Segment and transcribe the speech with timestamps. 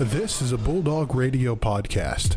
[0.00, 2.36] This is a Bulldog Radio podcast.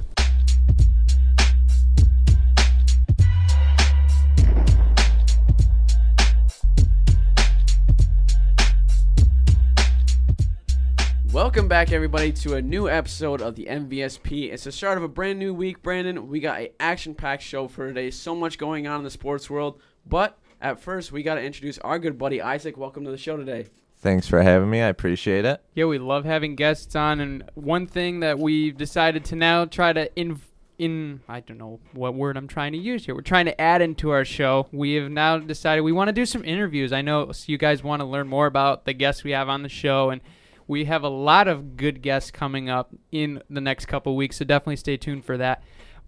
[11.32, 14.52] Welcome back, everybody, to a new episode of the MVSP.
[14.52, 16.30] It's the start of a brand new week, Brandon.
[16.30, 18.10] We got an action-packed show for today.
[18.10, 19.80] So much going on in the sports world.
[20.08, 22.76] But at first, we got to introduce our good buddy Isaac.
[22.76, 23.68] Welcome to the show today.
[24.02, 24.82] Thanks for having me.
[24.82, 25.62] I appreciate it.
[25.76, 29.94] Yeah, we love having guests on, and one thing that we've decided to now try
[29.94, 30.42] to in
[30.80, 33.14] in I don't know what word I'm trying to use here.
[33.14, 34.68] We're trying to add into our show.
[34.72, 36.92] We have now decided we want to do some interviews.
[36.92, 39.70] I know you guys want to learn more about the guests we have on the
[39.70, 40.22] show, and
[40.68, 44.38] we have a lot of good guests coming up in the next couple weeks.
[44.38, 45.62] So definitely stay tuned for that.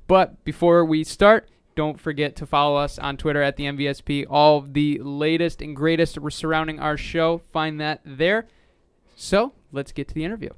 [0.07, 4.25] But before we start, don't forget to follow us on Twitter at the MVSP.
[4.29, 8.47] All the latest and greatest surrounding our show, find that there.
[9.15, 10.49] So let's get to the interview.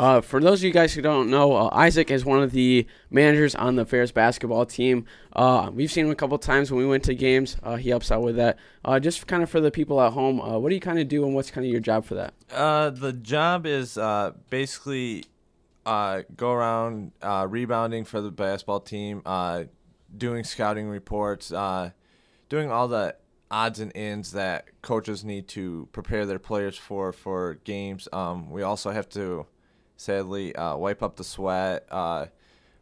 [0.00, 2.86] Uh, for those of you guys who don't know, uh, Isaac is one of the
[3.10, 5.04] managers on the Ferris basketball team.
[5.34, 7.58] Uh, we've seen him a couple times when we went to games.
[7.62, 8.58] Uh, he helps out with that.
[8.82, 11.06] Uh, just kind of for the people at home, uh, what do you kind of
[11.06, 12.32] do and what's kind of your job for that?
[12.50, 15.26] Uh, the job is uh, basically
[15.86, 19.64] uh, go around uh, rebounding for the basketball team, uh,
[20.16, 21.90] doing scouting reports, uh,
[22.48, 23.16] doing all the
[23.50, 28.08] odds and ends that coaches need to prepare their players for for games.
[28.12, 29.46] Um, we also have to,
[29.96, 31.86] sadly, uh, wipe up the sweat.
[31.90, 32.26] Uh,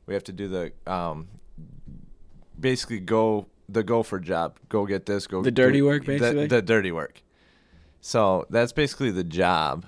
[0.06, 1.28] we have to do the um,
[2.58, 4.58] basically go the gopher job.
[4.68, 5.26] Go get this.
[5.26, 6.46] Go The dirty do- work, basically?
[6.46, 7.22] The, the dirty work.
[8.00, 9.84] So that's basically the job.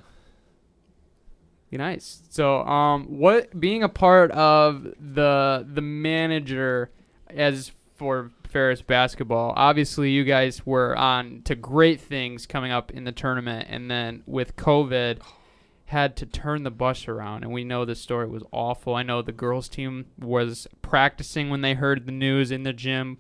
[1.79, 2.23] Nice.
[2.31, 6.91] So, um, what being a part of the the manager
[7.29, 13.05] as for Ferris basketball, obviously you guys were on to great things coming up in
[13.05, 15.21] the tournament, and then with COVID,
[15.91, 18.95] had to turn the bus around, and we know the story was awful.
[18.95, 23.19] I know the girls team was practicing when they heard the news in the gym.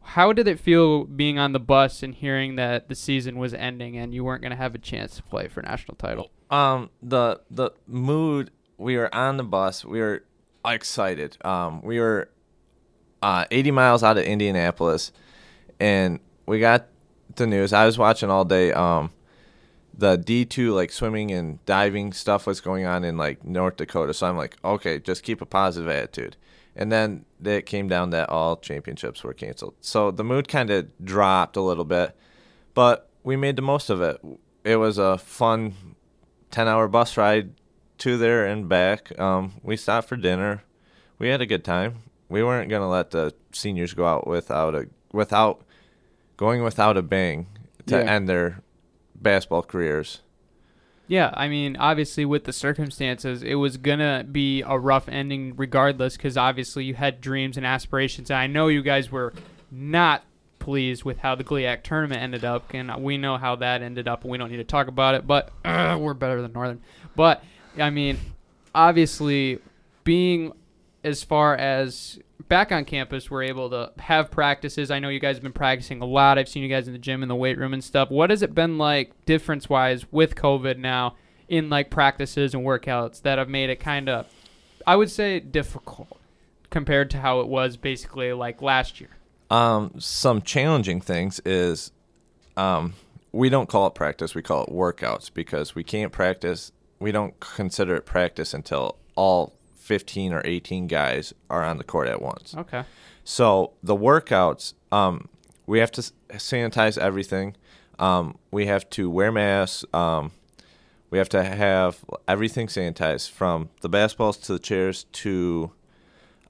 [0.00, 3.96] How did it feel being on the bus and hearing that the season was ending
[3.96, 6.30] and you weren't going to have a chance to play for national title?
[6.50, 8.50] Um, the the mood.
[8.78, 9.84] We were on the bus.
[9.84, 10.24] We were
[10.64, 11.38] excited.
[11.44, 12.28] Um, we were
[13.22, 15.12] uh, 80 miles out of Indianapolis,
[15.80, 16.88] and we got
[17.36, 17.72] the news.
[17.72, 18.72] I was watching all day.
[18.72, 19.10] Um,
[19.98, 24.12] the D2 like swimming and diving stuff was going on in like North Dakota.
[24.12, 26.36] So I'm like, okay, just keep a positive attitude.
[26.74, 29.74] And then it came down that all championships were canceled.
[29.80, 32.14] So the mood kind of dropped a little bit,
[32.74, 34.20] but we made the most of it.
[34.62, 35.95] It was a fun
[36.50, 37.52] 10 hour bus ride
[37.98, 39.18] to there and back.
[39.18, 40.62] Um, we stopped for dinner.
[41.18, 42.02] We had a good time.
[42.28, 45.62] We weren't going to let the seniors go out without a without
[46.36, 47.46] going without a bang
[47.86, 48.10] to Yeah.
[48.12, 48.60] end their
[49.14, 50.20] basketball careers.
[51.08, 56.16] Yeah, I mean, obviously with the circumstances, it was gonna be a rough ending regardless,
[56.16, 58.28] because obviously you had dreams and aspirations.
[58.28, 59.32] And I know you guys were
[59.70, 60.24] not
[60.58, 64.22] pleased with how the GLIAC tournament ended up, and we know how that ended up,
[64.22, 65.26] and we don't need to talk about it.
[65.26, 66.80] But uh, we're better than Northern.
[67.14, 67.42] But
[67.78, 68.18] I mean,
[68.74, 69.58] obviously,
[70.04, 70.52] being
[71.04, 72.18] as far as
[72.48, 74.90] back on campus, we're able to have practices.
[74.90, 76.38] I know you guys have been practicing a lot.
[76.38, 78.10] I've seen you guys in the gym, in the weight room, and stuff.
[78.10, 81.16] What has it been like, difference wise, with COVID now,
[81.48, 84.26] in like practices and workouts that have made it kind of,
[84.86, 86.20] I would say, difficult
[86.70, 89.10] compared to how it was basically like last year?
[89.50, 91.92] Um, some challenging things is
[92.56, 92.94] um,
[93.32, 97.38] we don't call it practice, we call it workouts because we can't practice, we don't
[97.38, 102.54] consider it practice until all 15 or 18 guys are on the court at once.
[102.56, 102.84] Okay.
[103.24, 105.28] So the workouts, um,
[105.66, 106.02] we have to
[106.32, 107.56] sanitize everything.
[107.98, 109.84] Um, we have to wear masks.
[109.92, 110.32] Um,
[111.10, 115.70] we have to have everything sanitized from the basketballs to the chairs to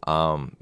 [0.06, 0.56] um,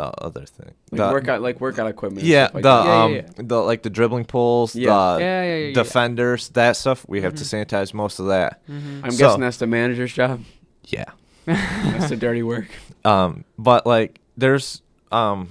[0.00, 0.72] the other thing.
[0.90, 2.26] Like The- workout, like workout equipment.
[2.26, 2.82] yeah, stuff like the.
[2.84, 4.90] Yeah, um, yeah, the like the dribbling poles, Yeah.
[4.90, 5.18] Mm-hmm.
[5.18, 5.74] the Yeah, yeah, yeah, yeah.
[5.74, 7.04] defenders, that stuff.
[7.08, 8.62] We have to sanitize most of that.
[8.68, 10.40] I'm so- guessing that's the manager's job.
[10.86, 11.04] Yeah.
[11.46, 12.68] That's the dirty work.
[13.04, 15.48] Um, but like there's um,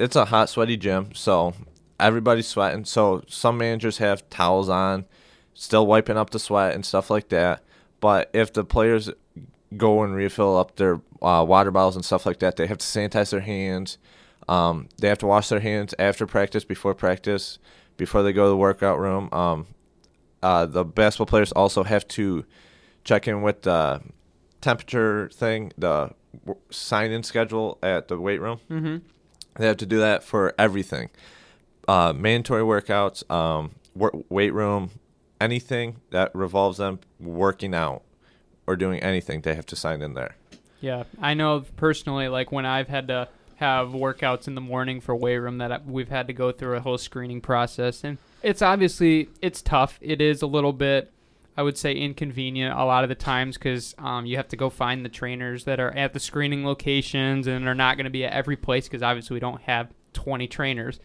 [0.00, 1.54] it's a hot, sweaty gym, so
[1.98, 2.84] everybody's sweating.
[2.84, 5.06] So some managers have towels on,
[5.54, 7.62] still wiping up the sweat and stuff like that.
[8.00, 9.10] But if the players
[9.76, 12.86] go and refill up their uh, water bottles and stuff like that, they have to
[12.86, 13.98] sanitize their hands.
[14.48, 17.58] Um, they have to wash their hands after practice, before practice,
[17.96, 19.28] before they go to the workout room.
[19.32, 19.66] Um,
[20.42, 22.44] uh, the basketball players also have to
[23.04, 24.00] check in with the
[24.60, 26.12] temperature thing, the
[26.46, 28.60] w- sign-in schedule at the weight room.
[28.70, 28.96] Mm-hmm.
[29.58, 31.10] They have to do that for everything.
[31.86, 34.90] Uh, mandatory workouts, um, wor- weight room,
[35.40, 38.02] anything that revolves them working out
[38.68, 40.36] or doing anything, they have to sign in there.
[40.80, 45.16] Yeah, I know personally, like when I've had to have workouts in the morning for
[45.16, 49.30] weight room, that we've had to go through a whole screening process, and it's obviously
[49.40, 49.98] it's tough.
[50.02, 51.10] It is a little bit,
[51.56, 54.68] I would say, inconvenient a lot of the times because um, you have to go
[54.68, 58.26] find the trainers that are at the screening locations and are not going to be
[58.26, 61.00] at every place because obviously we don't have 20 trainers.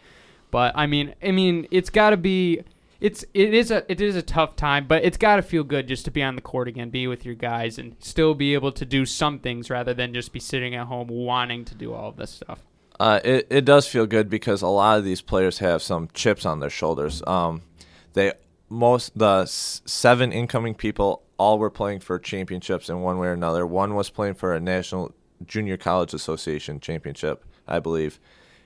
[0.51, 2.61] But I mean, I mean, it's got to be.
[3.03, 5.89] It's it is a it is a tough time, but it's got to feel good
[5.89, 8.71] just to be on the court again, be with your guys, and still be able
[8.71, 12.07] to do some things rather than just be sitting at home wanting to do all
[12.07, 12.63] of this stuff.
[13.01, 16.45] Uh, it it does feel good because a lot of these players have some chips
[16.45, 17.21] on their shoulders.
[17.27, 17.63] Um,
[18.13, 18.31] they
[18.69, 23.67] most the seven incoming people all were playing for championships in one way or another.
[23.67, 25.13] One was playing for a national
[25.45, 28.17] junior college association championship, I believe,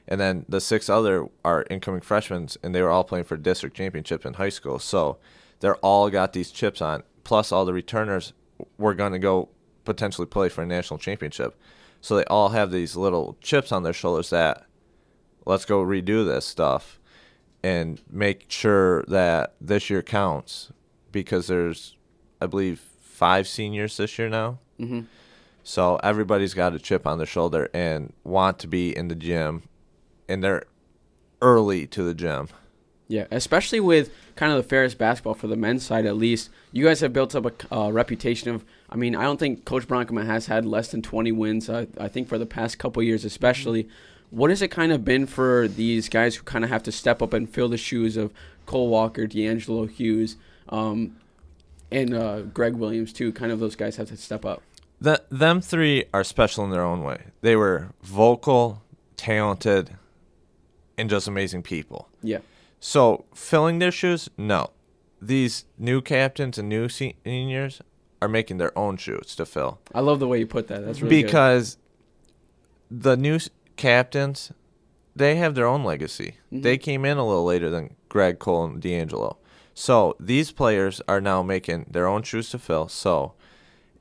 [0.07, 3.75] and then the six other are incoming freshmen, and they were all playing for district
[3.75, 4.79] championship in high school.
[4.79, 5.17] So
[5.59, 7.03] they're all got these chips on.
[7.23, 8.33] Plus, all the returners
[8.77, 9.49] were going to go
[9.85, 11.59] potentially play for a national championship.
[12.01, 14.65] So they all have these little chips on their shoulders that
[15.45, 16.99] let's go redo this stuff
[17.63, 20.71] and make sure that this year counts
[21.11, 21.97] because there's,
[22.39, 24.59] I believe, five seniors this year now.
[24.77, 25.01] hmm
[25.63, 29.63] So everybody's got a chip on their shoulder and want to be in the gym,
[30.27, 30.63] and they're
[31.41, 32.49] early to the gym.
[33.07, 36.49] Yeah, especially with kind of the Ferris basketball for the men's side, at least.
[36.73, 38.65] You guys have built up a uh, reputation of.
[38.89, 41.69] I mean, I don't think Coach Bronkema has had less than 20 wins.
[41.69, 43.87] Uh, I think for the past couple years, especially.
[44.29, 47.21] What has it kind of been for these guys who kind of have to step
[47.21, 48.33] up and fill the shoes of
[48.65, 50.35] Cole Walker, D'Angelo Hughes,
[50.67, 51.15] um,
[51.89, 53.31] and uh, Greg Williams too?
[53.31, 54.61] Kind of those guys have to step up.
[55.01, 57.21] Th- them three are special in their own way.
[57.39, 58.81] They were vocal,
[59.15, 59.91] talented,
[60.97, 62.09] and just amazing people.
[62.21, 62.39] Yeah.
[62.79, 64.71] So filling their shoes, no.
[65.21, 67.81] These new captains and new seniors
[68.21, 70.83] are making their own shoes to fill I love the way you put that.
[70.85, 71.27] That's really good.
[71.27, 71.77] because
[72.89, 73.39] the new
[73.75, 74.51] captains,
[75.15, 76.35] they have their own legacy.
[76.51, 76.63] Mhm.
[76.63, 79.37] They came in a little later than Greg Cole and D'Angelo.
[79.73, 82.87] So these players are now making their own shoes to fill.
[82.87, 83.33] So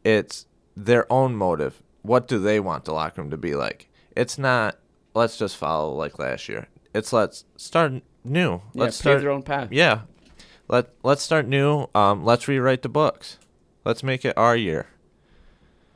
[0.05, 0.47] it's
[0.77, 1.83] their own motive.
[2.03, 3.89] What do they want the locker room to be like?
[4.15, 4.79] It's not
[5.15, 6.69] let's just follow like last year.
[6.97, 7.93] It's let's start
[8.25, 8.53] new.
[8.53, 9.69] yeah, Let's pave start their own path.
[9.71, 10.01] yeah.
[10.69, 11.87] Let let's start new.
[11.95, 13.39] Um, let's rewrite the books.
[13.85, 14.87] Let's make it our year.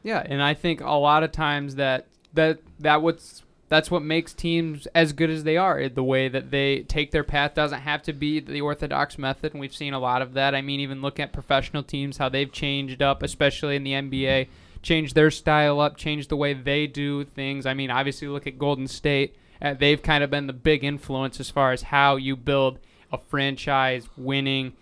[0.03, 4.33] Yeah, and I think a lot of times that that that what's that's what makes
[4.33, 5.89] teams as good as they are.
[5.89, 9.61] The way that they take their path doesn't have to be the orthodox method, and
[9.61, 10.55] we've seen a lot of that.
[10.55, 14.49] I mean, even look at professional teams, how they've changed up, especially in the NBA,
[14.83, 17.67] changed their style up, changed the way they do things.
[17.67, 19.37] I mean, obviously, look at Golden State.
[19.61, 22.79] Uh, they've kind of been the big influence as far as how you build
[23.13, 24.73] a franchise winning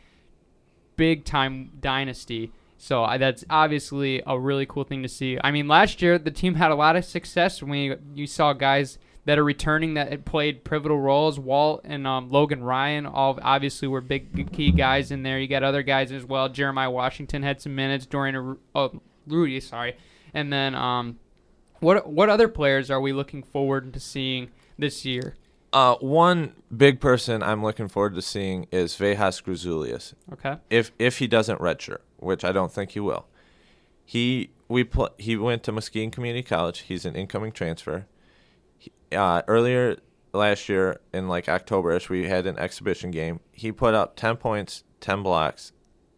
[0.96, 2.52] big time dynasty.
[2.76, 5.38] So I, that's obviously a really cool thing to see.
[5.42, 8.52] I mean, last year the team had a lot of success when you, you saw
[8.52, 8.98] guys
[9.28, 11.38] that are returning that had played pivotal roles.
[11.38, 15.38] Walt and um, Logan Ryan all obviously were big key guys in there.
[15.38, 16.48] You got other guys as well.
[16.48, 18.06] Jeremiah Washington had some minutes.
[18.06, 19.96] Dorian oh, Rudy, sorry,
[20.32, 21.18] and then um,
[21.80, 24.48] what what other players are we looking forward to seeing
[24.78, 25.34] this year?
[25.72, 30.14] Uh, one big person I'm looking forward to seeing is Vejas Gruzulius.
[30.32, 30.56] Okay.
[30.70, 33.26] If if he doesn't redshirt, which I don't think he will.
[34.04, 36.80] He we pl- he went to Muskegon Community College.
[36.80, 38.06] He's an incoming transfer.
[38.78, 39.98] He, uh, earlier
[40.32, 43.40] last year in like Octoberish, we had an exhibition game.
[43.52, 45.72] He put up ten points, ten blocks,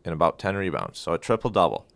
[0.04, 0.98] and about ten rebounds.
[1.00, 1.86] So a triple double.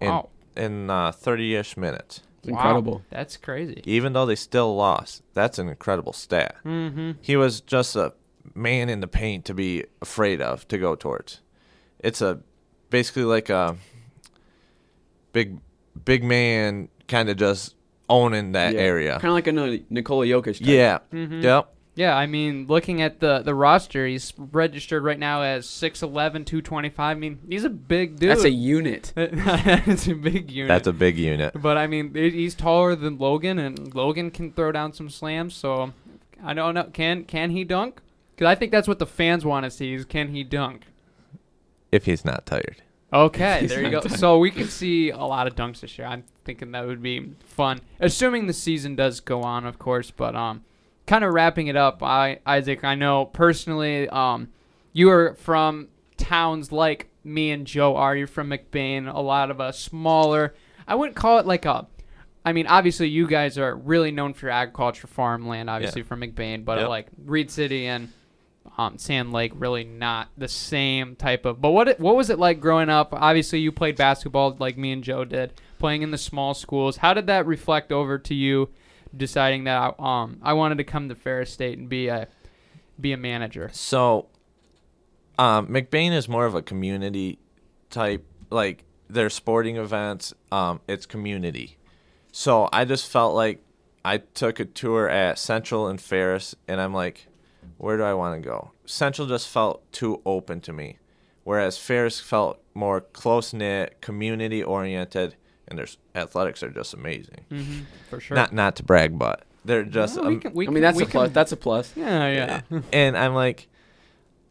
[0.00, 0.28] Wow.
[0.54, 2.22] In in uh, thirty-ish minutes.
[2.40, 3.02] It's incredible.
[3.10, 3.82] That's crazy.
[3.84, 6.56] Even though they still lost, that's an incredible stat.
[6.64, 7.12] Mm-hmm.
[7.20, 8.14] He was just a
[8.54, 11.40] man in the paint to be afraid of to go towards.
[11.98, 12.40] It's a
[12.88, 13.76] basically like a
[15.32, 15.58] big
[16.04, 17.74] big man kind of just
[18.08, 19.12] owning that area.
[19.20, 20.58] Kind of like a Ni- Nikola Jokic.
[20.58, 20.66] Type.
[20.66, 20.98] Yeah.
[21.12, 21.42] Mhm.
[21.42, 21.74] Yep.
[22.00, 26.98] Yeah, I mean, looking at the the roster, he's registered right now as 6'11", 225.
[26.98, 28.30] I mean, he's a big dude.
[28.30, 29.12] That's a unit.
[29.16, 30.68] That's a big unit.
[30.68, 31.60] That's a big unit.
[31.60, 35.54] But I mean, he's taller than Logan, and Logan can throw down some slams.
[35.54, 35.92] So
[36.42, 36.84] I don't know.
[36.84, 38.00] Can can he dunk?
[38.34, 40.86] Because I think that's what the fans want to see: is can he dunk?
[41.92, 42.80] If he's not tired.
[43.12, 44.00] Okay, there you go.
[44.00, 44.16] done.
[44.16, 46.08] So we could see a lot of dunks this year.
[46.08, 50.10] I'm thinking that would be fun, assuming the season does go on, of course.
[50.10, 50.64] But um,
[51.10, 54.48] kind of wrapping it up, I Isaac, I know personally, um,
[54.92, 58.14] you are from towns like me and Joe are.
[58.14, 59.12] You're from McBain.
[59.12, 60.54] A lot of us smaller.
[60.86, 61.88] I wouldn't call it like a.
[62.44, 66.64] I mean, obviously, you guys are really known for your agriculture, farmland, obviously from McBain,
[66.64, 66.88] but Yep.
[66.88, 68.08] like Reed City and
[68.78, 71.60] um, Sand Lake really not the same type of.
[71.60, 73.12] But what it, what was it like growing up?
[73.12, 76.98] Obviously, you played basketball like me and Joe did, playing in the small schools.
[76.98, 78.70] How did that reflect over to you,
[79.16, 82.28] deciding that um I wanted to come to Ferris State and be a
[83.00, 83.70] be a manager?
[83.72, 84.28] So,
[85.38, 87.38] um, McBain is more of a community
[87.88, 88.24] type.
[88.50, 91.78] Like their sporting events, um, it's community.
[92.32, 93.62] So I just felt like
[94.04, 97.26] I took a tour at Central and Ferris, and I'm like,
[97.78, 98.72] where do I want to go?
[98.86, 100.98] Central just felt too open to me,
[101.44, 105.34] whereas Ferris felt more close knit, community oriented,
[105.70, 107.44] and their athletics are just amazing.
[107.50, 108.34] Mm-hmm, for sure.
[108.34, 110.16] Not not to brag, but they're just.
[110.16, 111.30] No, we um, can- we I mean, that's we a plus.
[111.30, 111.92] That's a plus.
[111.96, 112.80] yeah, yeah.
[112.92, 113.68] and I'm like,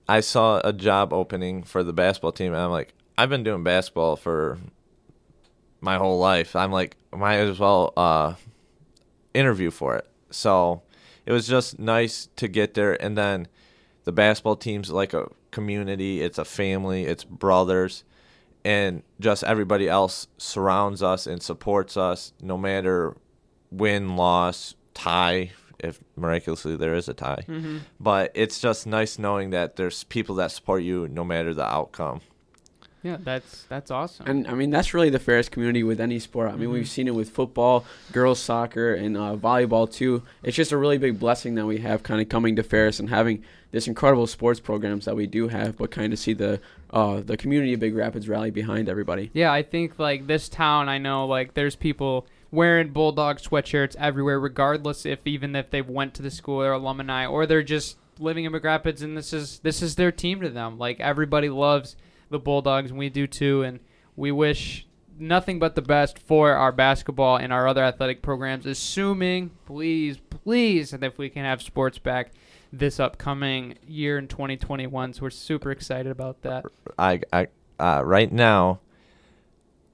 [0.07, 3.63] I saw a job opening for the basketball team, and I'm like, I've been doing
[3.63, 4.57] basketball for
[5.81, 6.55] my whole life.
[6.55, 8.35] I'm like, might as well uh,
[9.33, 10.07] interview for it.
[10.31, 10.83] So
[11.25, 13.47] it was just nice to get there, and then
[14.05, 16.21] the basketball team's like a community.
[16.21, 17.05] It's a family.
[17.05, 18.03] It's brothers.
[18.69, 23.15] And just everybody else surrounds us and supports us, no matter
[23.71, 25.51] win, loss, tie.
[25.79, 27.77] If miraculously there is a tie, Mm-hmm.
[27.99, 32.19] but it's just nice knowing that there's people that support you no matter the outcome.
[33.03, 34.27] Yeah, that's that's awesome.
[34.27, 36.51] And I mean, that's really the Ferris community with any sport.
[36.51, 36.73] I mean, Mhm.
[36.73, 40.23] we've seen it with football, girls soccer, and uh, volleyball too.
[40.43, 43.09] It's just a really big blessing that we have kind of coming to Ferris and
[43.09, 46.59] having this incredible sports programs that we do have, but kind of see the
[46.91, 49.29] uh, the community of Big Rapids rally behind everybody.
[49.33, 54.39] Yeah, I think like this town, I know like there's people wearing bulldog sweatshirts everywhere,
[54.39, 58.43] regardless if even if they went to the school or alumni or they're just living
[58.43, 60.77] in Big Rapids and this is this is their team to them.
[60.77, 61.95] Like everybody loves
[62.29, 63.79] the Bulldogs and we do too, and
[64.15, 68.65] we wish nothing but the best for our basketball and our other athletic programs.
[68.65, 72.31] Assuming, please, please, that if we can have sports back
[72.71, 76.65] this upcoming year in 2021, so we're super excited about that.
[76.97, 77.47] I, I
[77.79, 78.79] uh, right now,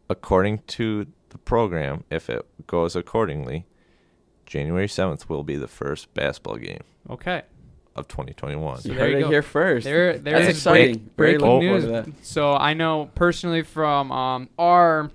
[0.10, 3.66] according to the program, if it goes accordingly,
[4.46, 7.44] January seventh will be the first basketball game Okay.
[7.96, 8.82] Of 2021.
[8.82, 9.30] So you heard you it go.
[9.30, 9.84] here first.
[9.86, 11.10] There, there That's is exciting.
[11.16, 11.84] break- breaking news.
[11.86, 12.26] forward to that.
[12.26, 15.10] So I know personally from um, our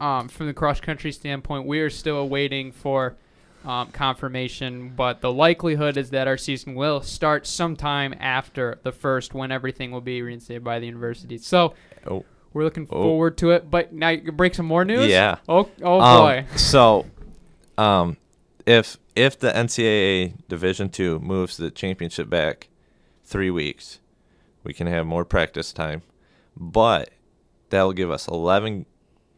[0.00, 3.16] um, from the cross country standpoint, we are still waiting for
[3.64, 9.32] um, confirmation, but the likelihood is that our season will start sometime after the first,
[9.34, 11.38] when everything will be reinstated by the university.
[11.38, 11.74] So
[12.06, 12.24] Oh.
[12.52, 13.02] we're looking Oh.
[13.02, 13.70] forward to it.
[13.70, 15.08] But now you can break some more news.
[15.08, 15.36] Yeah.
[15.48, 16.44] Oh, oh Um, boy.
[16.56, 17.06] so,
[17.78, 18.16] um,
[18.66, 22.68] if if the NCAA Division Two moves the championship back
[23.24, 24.00] three weeks,
[24.64, 26.02] we can have more practice time,
[26.56, 27.10] but
[27.70, 28.86] that'll give us 11,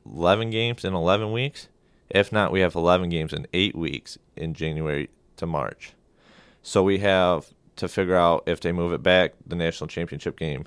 [0.06, 1.68] 11 games in eleven weeks.
[2.10, 5.92] If not, we have eleven games in eight weeks in January to March.
[6.62, 10.66] So we have to figure out if they move it back the national championship game,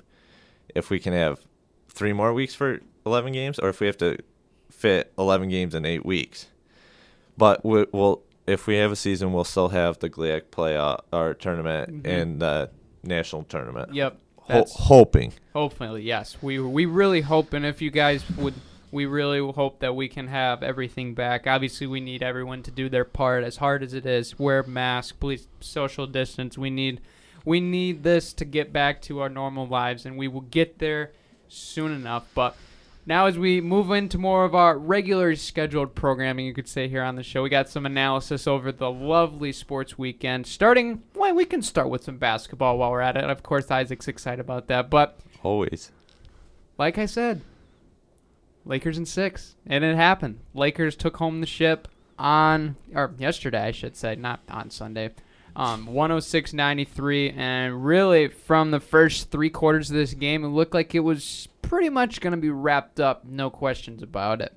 [0.74, 1.40] if we can have
[1.88, 4.18] three more weeks for eleven games, or if we have to
[4.70, 6.46] fit 11 games in eight weeks.
[7.36, 11.34] But we, we'll if we have a season, we'll still have the GLIAC playoff or
[11.34, 12.06] tournament Mhm.
[12.22, 12.70] and the
[13.02, 13.94] national tournament.
[13.94, 14.18] Yep.
[14.36, 15.32] Ho- hoping.
[15.54, 16.36] Hopefully, yes.
[16.42, 18.54] We we really hope, and if you guys would,
[18.90, 21.46] we really hope that we can have everything back.
[21.46, 24.38] Obviously, we need everyone to do their part, as hard as it is.
[24.38, 26.58] Wear mask, please, social distance.
[26.58, 27.00] We need,
[27.44, 31.12] we need this to get back to our normal lives, and we will get there
[31.48, 32.26] soon enough.
[32.34, 32.56] But
[33.04, 37.02] now, as we move into more of our regular scheduled programming, you could say here
[37.02, 40.46] on the show, we got some analysis over the lovely sports weekend.
[40.46, 43.24] Starting, well, we can start with some basketball while we're at it.
[43.24, 45.90] Of course, Isaac's excited about that, but Always.
[46.78, 47.40] like I said,
[48.64, 50.38] Lakers in six, and it happened.
[50.54, 51.88] Lakers took home the ship
[52.20, 55.10] on, or yesterday, I should say, not on Sunday.
[55.56, 60.94] Um, 106-93, and really from the first three quarters of this game, it looked like
[60.94, 63.24] it was pretty much going to be wrapped up.
[63.24, 64.52] No questions about it.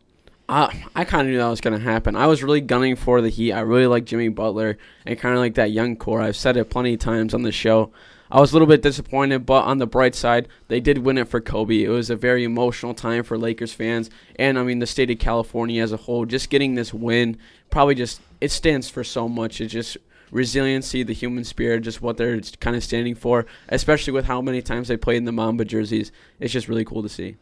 [0.50, 2.14] Uh, I kind of knew that was going to happen.
[2.14, 3.54] I was really gunning for the Heat.
[3.54, 6.22] I really like Jimmy Butler and kind of like that young core.
[6.22, 7.94] I've said it plenty of times on the show.
[8.30, 11.30] I was a little bit disappointed, but on the bright side, they did win it
[11.30, 11.84] for Kobe.
[11.84, 15.18] It was a very emotional time for Lakers fans, and I mean the state of
[15.18, 16.26] California as a whole.
[16.26, 17.38] Just getting this win,
[17.70, 19.62] probably just it stands for so much.
[19.62, 19.96] It just
[20.32, 23.46] resiliency, the human spirit, just what they're kind of standing for.
[23.70, 27.04] Especially with how many times they played in the Mamba jerseys, it's just really cool
[27.04, 27.36] to see.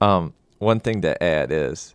[0.00, 1.94] Um, one thing to add is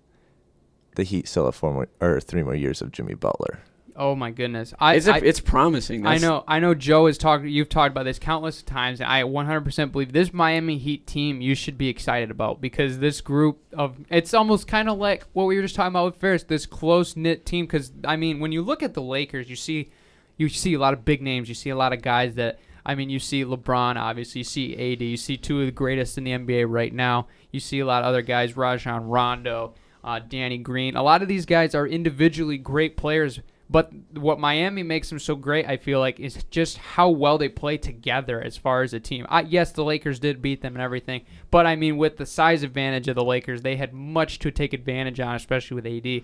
[0.95, 3.59] the Heat still have four more or three more years of Jimmy Butler.
[3.95, 4.73] Oh my goodness!
[4.79, 6.07] I, it's, a, I it's promising.
[6.07, 6.73] I know, I know.
[6.73, 7.43] Joe has talked.
[7.43, 11.53] You've talked about this countless times, and I 100% believe this Miami Heat team you
[11.53, 15.57] should be excited about because this group of it's almost kind of like what we
[15.57, 16.43] were just talking about with Ferris.
[16.43, 17.65] This close knit team.
[17.65, 19.91] Because I mean, when you look at the Lakers, you see,
[20.39, 21.47] you see a lot of big names.
[21.49, 24.93] You see a lot of guys that I mean, you see LeBron, obviously, you see
[24.93, 27.27] AD, you see two of the greatest in the NBA right now.
[27.51, 30.95] You see a lot of other guys, Rajon Rondo, uh, Danny Green.
[30.95, 35.35] A lot of these guys are individually great players, but what Miami makes them so
[35.35, 38.99] great, I feel like, is just how well they play together as far as a
[38.99, 39.27] team.
[39.29, 42.63] I, yes, the Lakers did beat them and everything, but I mean, with the size
[42.63, 46.23] advantage of the Lakers, they had much to take advantage on, especially with AD.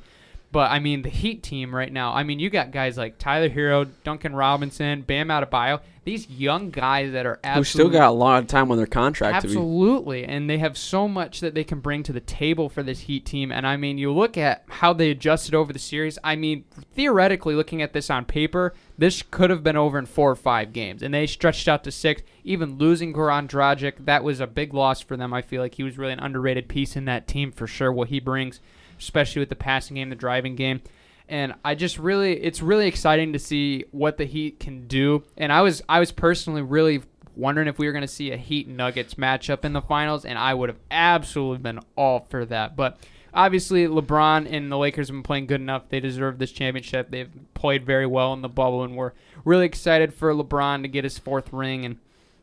[0.56, 2.14] But I mean, the Heat team right now.
[2.14, 5.82] I mean, you got guys like Tyler Herro, Duncan Robinson, Bam Adebayo.
[6.06, 9.42] These young guys that are Who still got a lot of time on their contract
[9.42, 9.54] to be.
[9.54, 13.02] Absolutely, and they have so much that they can bring to the table for this
[13.02, 13.52] Heat team.
[13.52, 16.18] And I mean, you look at how they adjusted over the series.
[16.24, 20.32] I mean, theoretically, looking at this on paper, this could have been over in four
[20.32, 22.22] or five games, and they stretched out to six.
[22.46, 25.34] Even losing Goran Dragic, that was a big loss for them.
[25.34, 27.92] I feel like he was really an underrated piece in that team for sure.
[27.92, 28.62] What he brings,
[29.00, 30.82] especially with the passing game, the driving game
[31.28, 35.24] and I just really it's really exciting to see what the Heat can do.
[35.38, 37.02] And I was I was personally really
[37.36, 40.38] wondering if we were going to see a Heat Nuggets matchup in the finals, and
[40.38, 42.76] I would have absolutely been all for that.
[42.76, 42.98] But
[43.34, 47.10] obviously, LeBron and the Lakers have been playing good enough; they deserve this championship.
[47.10, 51.04] They've played very well in the bubble, and we're really excited for LeBron to get
[51.04, 51.98] his fourth ring and.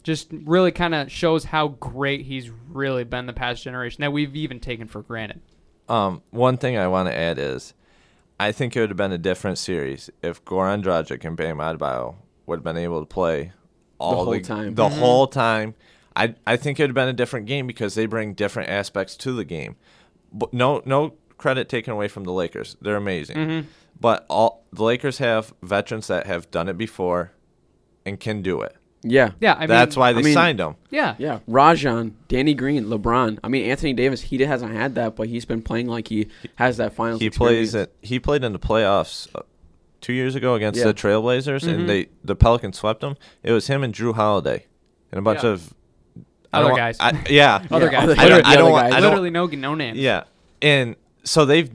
[0.04, 4.34] Just really kind of shows how great he's really been the past generation that we've
[4.34, 5.40] even taken for granted.
[5.92, 7.74] Um, one thing I want to add is,
[8.40, 12.16] I think it would have been a different series if Goran Dragic and Bam Adebayo
[12.46, 13.52] would have been able to play
[13.98, 14.74] all whole time.
[14.74, 15.74] The whole time.
[16.16, 19.16] I I think it would have been a different game because they bring different aspects
[19.18, 19.76] to the game.
[20.32, 22.76] But no no credit taken away from the Lakers.
[22.80, 23.36] They're amazing.
[24.00, 27.32] But all the Lakers have veterans that have done it before
[28.06, 28.74] and can do it.
[29.04, 29.30] Yeah.
[29.40, 30.76] Yeah, I mean, That's why they I mean- signed him.
[30.90, 33.38] Yeah, Yeah, Rajon, Danny Green, LeBron.
[33.42, 34.20] I mean, Anthony Davis.
[34.20, 37.20] He hasn't had that, but he's been playing like he has that finals.
[37.20, 37.72] He experience.
[37.72, 37.92] plays it.
[38.00, 39.40] He played in the playoffs uh,
[40.00, 40.86] two years ago against Yeah.
[40.86, 41.74] the Trailblazers, Mhm.
[41.74, 43.16] and they the Pelicans swept them.
[43.42, 44.66] It was him and Jrue Holiday,
[45.10, 45.50] and a bunch Yeah.
[45.50, 45.74] of
[46.54, 46.96] I Other guys.
[47.00, 48.02] I, yeah, Other guys.
[48.04, 48.92] other- I don't- Literally, I don't want- guys.
[48.92, 49.98] I don't- literally no no names.
[49.98, 50.24] yeah,
[50.60, 51.70] and so they've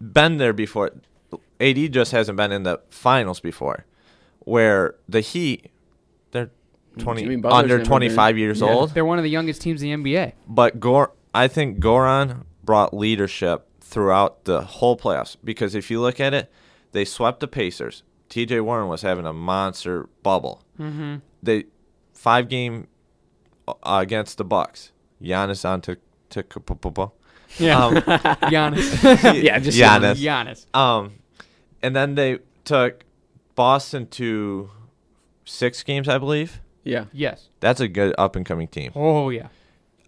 [0.00, 0.90] been there before.
[1.60, 3.84] AD just hasn't been in the finals before,
[4.40, 5.66] where the Heat
[6.94, 8.68] they're twenty under twenty five years yeah.
[8.68, 8.94] old.
[8.94, 10.32] They're one of the youngest teams in the NBA.
[10.48, 16.20] But Gor, I think Goran brought leadership throughout the whole playoffs because if you look
[16.20, 16.50] at it,
[16.92, 18.02] they swept the Pacers.
[18.28, 18.60] T.J.
[18.60, 20.64] Warren was having a monster bubble.
[20.80, 21.16] Mm-hmm.
[21.42, 21.64] They
[22.14, 22.88] five game
[23.68, 24.92] uh, against the Bucks.
[25.20, 25.98] Giannis on to
[26.30, 26.42] to
[27.58, 27.84] Yeah.
[27.84, 29.42] Um, Giannis.
[29.42, 30.16] Yeah, just Giannis.
[30.16, 30.74] Giannis.
[30.74, 31.14] Um,
[31.82, 33.04] and then they took
[33.54, 34.70] Boston to
[35.44, 36.60] six games, I believe.
[36.84, 37.04] Yeah.
[37.12, 37.48] Yes.
[37.60, 38.92] That's a good up and coming team.
[38.94, 39.48] Oh yeah.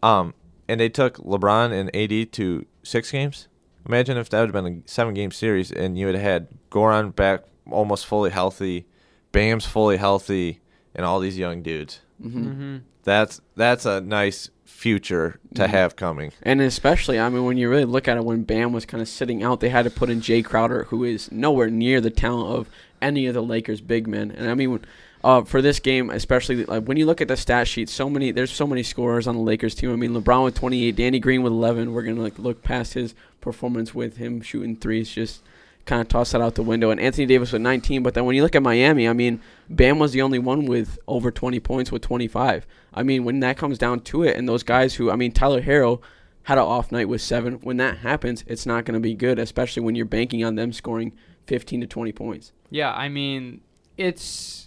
[0.02, 0.34] Um,
[0.68, 3.48] and they took LeBron and AD to six games.
[3.86, 6.48] Imagine if that would have been a seven game series and you would have had
[6.70, 8.86] Goran back almost fully healthy,
[9.32, 10.60] Bam's fully healthy,
[10.94, 12.00] and all these young dudes.
[12.22, 12.78] Mm-hmm.
[13.02, 15.68] That's that's a nice future to Mhm.
[15.68, 16.32] have coming.
[16.42, 19.08] And especially, I mean, when you really look at it, when Bam was kind of
[19.08, 22.48] sitting out, they had to put in Jae Crowder, who is nowhere near the talent
[22.58, 22.68] of
[23.02, 24.30] any of the Lakers' big men.
[24.30, 24.84] And I mean, when-
[25.24, 28.30] uh, for this game, especially like when you look at the stat sheet, so many
[28.30, 29.90] there's so many scorers on the Lakers team.
[29.90, 31.92] I mean, LeBron with 28, Danny Green with 11.
[31.92, 35.42] We're gonna like look past his performance with him shooting threes, just
[35.86, 36.90] kind of toss that out the window.
[36.90, 38.02] And Anthony Davis with 19.
[38.02, 40.98] But then when you look at Miami, I mean, Bam was the only one with
[41.08, 42.66] over 20 points with 25.
[42.92, 45.62] I mean, when that comes down to it, and those guys who, I mean, Tyler
[45.62, 46.00] Herro
[46.44, 47.54] had an off night with seven.
[47.62, 50.72] When that happens, it's not going to be good, especially when you're banking on them
[50.72, 51.12] scoring
[51.46, 52.52] 15 to 20 points.
[52.70, 53.62] Yeah, I mean,
[53.96, 54.63] it's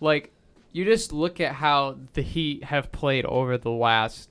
[0.00, 0.32] like
[0.72, 4.28] you just look at how the Heat have played over the last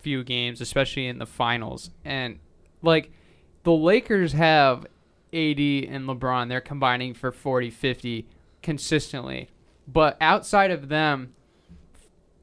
[0.00, 2.38] few games, especially in the finals, and
[2.82, 3.12] like
[3.62, 4.86] the Lakers have
[5.32, 8.26] AD and LeBron, they're combining for 40, 50
[8.62, 9.48] consistently.
[9.86, 11.34] But outside of them,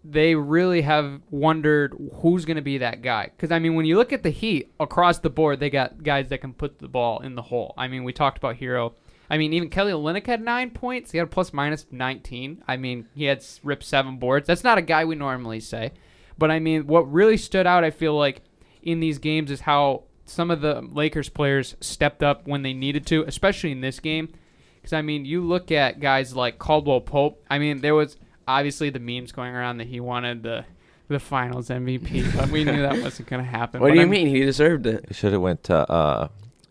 [0.04, 3.26] they really have wondered who's going to be that guy.
[3.26, 6.30] Because, I mean, when you look at the Heat across the board, they got guys
[6.30, 7.74] that can put the ball in the hole.
[7.78, 8.94] I mean, we talked about Herro.
[9.30, 11.12] I mean, even Kelly Olynyk had nine points.
[11.12, 12.64] He had a plus minus 19.
[12.68, 14.48] I mean, he had ripped seven boards.
[14.48, 15.92] That's not a guy we normally say.
[16.38, 18.42] But, I mean, what really stood out, I feel like,
[18.82, 23.06] in these games is how some of the Lakers players stepped up when they needed
[23.08, 24.30] to, especially in this game.
[24.78, 27.44] Because, I mean, you look at guys like Caldwell Pope.
[27.50, 30.66] I mean, there was obviously the memes going around that he wanted the
[31.10, 33.82] the finals MVP, but we knew that wasn't going to happen.
[33.82, 34.28] What But do you I'm- mean?
[34.28, 35.06] He deserved it.
[35.10, 36.28] It should have went to uh,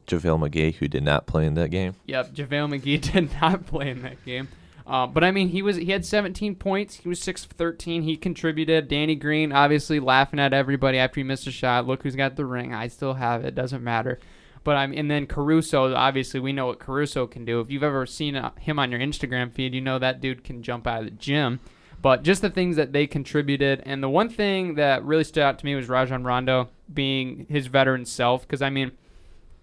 [0.08, 1.94] JaVale McGee, who did not play in that game.
[2.06, 4.48] Yep, JaVale McGee did not play in that game.
[4.88, 6.94] Uh, but I mean, he was he had 17 points.
[6.94, 8.02] He was six of 13.
[8.02, 8.88] He contributed.
[8.88, 11.86] Danny Green obviously laughing at everybody after he missed a shot.
[11.86, 12.72] Look who's got the ring.
[12.72, 13.54] I still have it.
[13.54, 14.18] Doesn't matter.
[14.64, 15.94] But I'm and then Caruso.
[15.94, 17.60] Obviously, we know what Caruso can do.
[17.60, 20.62] If you've ever seen uh, him on your Instagram feed, you know that dude can
[20.62, 21.60] jump out of the gym.
[22.00, 25.58] But just the things that they contributed, and the one thing that really stood out
[25.58, 28.42] to me was Rajon Rondo being his veteran self.
[28.42, 28.92] Because I mean,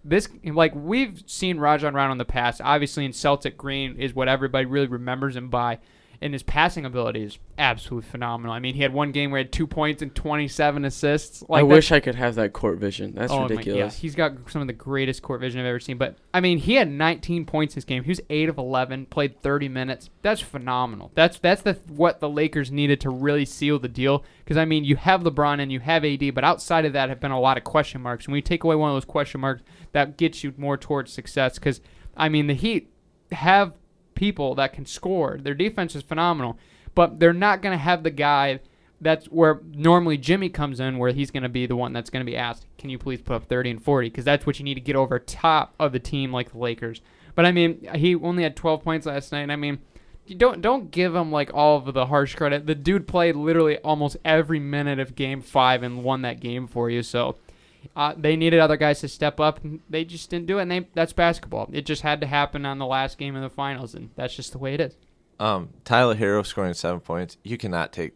[0.06, 2.62] this like we've seen Rajon Rondo in the past.
[2.64, 5.80] Obviously, in Celtic green is what everybody really remembers him by
[6.22, 8.54] and his passing ability is absolutely phenomenal.
[8.54, 11.44] I mean, he had one game where he had two points and 27 assists.
[11.50, 13.14] I wish I could have that court vision.
[13.16, 13.96] That's Oh my- ridiculous.
[13.98, 15.98] yeah, he's got some of the greatest court vision I've ever seen.
[15.98, 18.04] But I mean, he had 19 points this game.
[18.04, 20.10] He was eight of 11, played 30 minutes.
[20.22, 21.12] That's phenomenal.
[21.16, 24.24] That's that's the what the Lakers needed to really seal the deal.
[24.44, 27.20] Because I mean, you have LeBron and you have AD, but outside of that, have
[27.20, 28.26] been a lot of question marks.
[28.26, 31.12] And when you take away one of those question marks, that gets you more towards
[31.12, 31.56] success.
[31.60, 31.82] Because
[32.18, 32.90] I mean, the Heat
[33.32, 33.74] have
[34.16, 35.38] people that can score.
[35.42, 36.58] Their defense is phenomenal,
[36.96, 38.60] but they're not going to have the guy
[39.02, 42.26] that's where normally Jimmy comes in, where he's going to be the one that's going
[42.26, 44.66] to be asked, "Can you please put up 30 and 40?" Because that's what you
[44.66, 47.02] need to get over top of the team like the Lakers.
[47.36, 49.52] But I mean, he only had 12 points last night.
[49.52, 49.80] I mean,
[50.38, 52.66] don't don't give him like all of the harsh credit.
[52.66, 56.90] The dude played literally almost every minute of Game Five and won that game for
[56.90, 57.04] you.
[57.04, 57.36] So.
[57.96, 60.64] Uh, they needed other guys to step up, and they just didn't do it.
[60.64, 61.70] And they, that's basketball.
[61.74, 64.52] It just had to happen on the last game of the finals, and that's just
[64.52, 64.96] the way it is.
[65.40, 67.38] Um, Tyler Herro scoring seven points.
[67.44, 68.14] You cannot take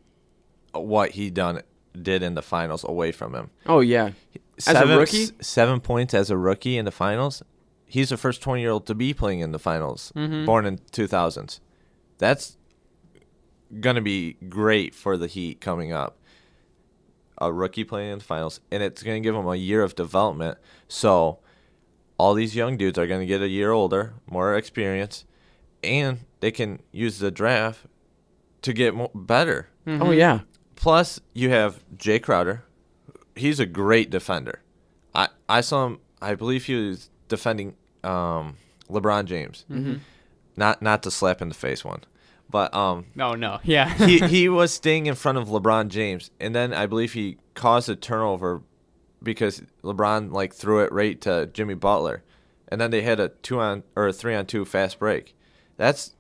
[0.74, 1.62] what he done
[2.00, 3.50] did in the finals away from him.
[3.66, 4.12] oh yeah.
[4.60, 5.24] As a seven, rookie?
[5.24, 7.42] s- seven points as a rookie in the finals.
[7.86, 10.46] He's the first twenty year old to be playing in the finals, Mhm.
[10.46, 11.60] born in two thousands.
[12.20, 12.56] That's
[13.80, 16.18] gonna be great for the Heat coming up.
[17.42, 20.58] A rookie playing in the finals, and it's gonna give them a year of development.
[20.88, 21.40] So,
[22.18, 25.26] all these young dudes are gonna get a year older, more experience,
[25.84, 27.86] and they can use the draft
[28.62, 29.70] to get more, better.
[29.88, 30.42] Oh yeah.
[30.76, 32.64] Plus, you have Jae Crowder.
[33.36, 34.62] He's a great defender.
[35.16, 36.00] I I saw him.
[36.22, 38.58] I believe he was defending um,
[38.90, 39.66] LeBron James.
[39.70, 39.96] Mm-hmm.
[40.58, 42.04] Not not to slap in the face one,
[42.50, 43.94] but um, No, no, yeah.
[44.06, 47.90] he he was staying in front of LeBron James, and then I believe he caused
[47.90, 48.62] a turnover
[49.22, 52.24] because LeBron like threw it right to Jimmy Butler,
[52.68, 55.36] and then they had a two on or a three on two fast break.
[55.78, 56.16] That's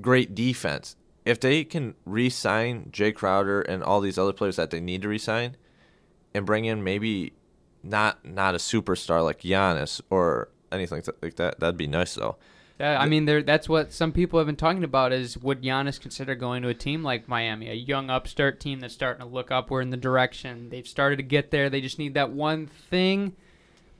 [0.00, 0.96] great defense.
[1.24, 5.08] If they can re-sign Jae Crowder and all these other players that they need to
[5.08, 5.56] re-sign,
[6.34, 7.32] and bring in maybe
[7.82, 12.36] not not a superstar like Giannis or anything like that, that'd be nice though.
[12.78, 13.42] Yeah, I mean, there.
[13.42, 15.12] That's what some people have been talking about.
[15.12, 18.92] Is would Giannis consider going to a team like Miami, a young upstart team that's
[18.92, 20.68] starting to look upward in the direction?
[20.68, 21.70] They've started to get there.
[21.70, 23.34] They just need that one thing.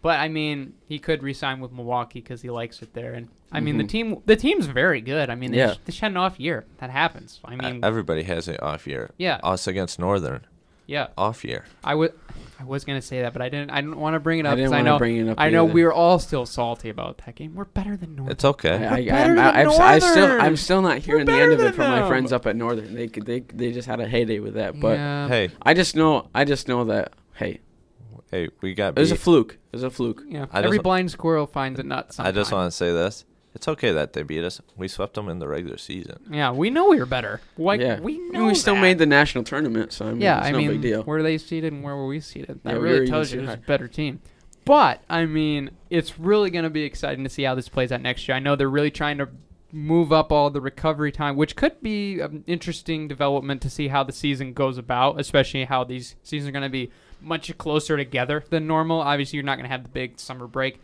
[0.02, 3.14] But I mean, he could resign with Milwaukee because he likes it there.
[3.14, 3.88] And I mean, the Mhm.
[3.88, 5.30] team, the team's very good.
[5.30, 5.66] I mean, they, Yeah.
[5.68, 6.66] just, they just had an off year.
[6.78, 7.40] That happens.
[7.44, 9.10] I mean, Everybody has an off year.
[9.16, 10.46] yeah, Us against Northern,
[10.86, 11.08] yeah.
[11.16, 11.64] off year.
[11.84, 12.12] I would,
[12.58, 13.70] I was gonna say that, but I didn't.
[13.70, 14.50] I didn't want to bring it up.
[14.50, 14.98] I up didn't because I, wanna know.
[14.98, 15.74] bring it up I know either.
[15.74, 17.54] we were all still salty about that game.
[17.54, 18.30] We're better than North.
[18.30, 18.86] It's okay.
[18.86, 21.60] I, I, better I'm, than I'm, I still, I'm still not hearing the end of
[21.60, 22.94] it from my friends up at Northern.
[22.94, 24.78] They they they just had a heyday with that.
[24.80, 25.28] But yeah.
[25.28, 27.60] Hey, I just know I just know that hey,
[28.30, 29.54] hey, we got it was a fluke.
[29.54, 30.22] It was a fluke.
[30.26, 32.14] Yeah, I every just- blind squirrel finds a nut.
[32.18, 33.24] I just want to say this.
[33.56, 34.60] It's okay that they beat us.
[34.76, 36.18] We swept them in the regular season.
[36.30, 37.40] Yeah, we know we were better.
[37.58, 38.80] Like yeah, we I mean, know we still that.
[38.82, 41.02] made the national tournament, so I mean, Yeah, it's I no mean, big deal.
[41.02, 42.60] where they seated and where were we seated?
[42.62, 44.20] That Yeah, really even tells you seated who's a better team.
[44.66, 48.02] But I mean, it's really going to be exciting to see how this plays out
[48.02, 48.36] next year.
[48.36, 49.28] I know they're really trying to
[49.72, 54.02] move up all the recovery time, which could be an interesting development to see how
[54.04, 56.90] the season goes about, especially how these seasons are going to be
[57.20, 59.00] much closer together than normal.
[59.00, 60.78] Obviously, you're not going to have the big summer break.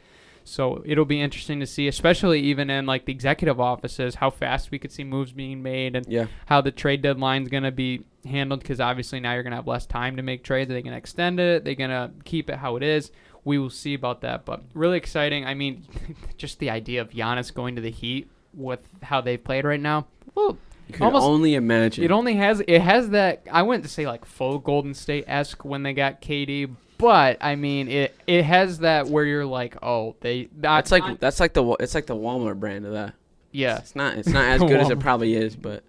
[0.45, 4.71] So it'll be interesting to see, especially even in like the executive offices, how fast
[4.71, 7.71] we could see moves being made and Yeah, how the trade deadline is going to
[7.73, 10.71] be handled because obviously now you're going to have less time to make trades.
[10.71, 11.65] Are they going to extend it?
[11.65, 13.11] They're going to keep it how it is.
[13.45, 15.45] We will see about that, but really exciting.
[15.45, 15.85] I mean,
[16.37, 20.07] just the idea of Giannis going to the Heat with how they've played right now.
[20.35, 20.57] Well,
[20.89, 22.05] you can Almost- only imagine.
[22.05, 25.83] it only has it has that I wouldn't say like full Golden State esque when
[25.83, 30.49] they got KD, but I mean it it has that where you're like, oh, they
[30.57, 33.13] that's I- like that's like the it's like the Walmart brand of that.
[33.51, 33.77] yeah.
[33.79, 35.83] It's not it's not as good as it probably is, but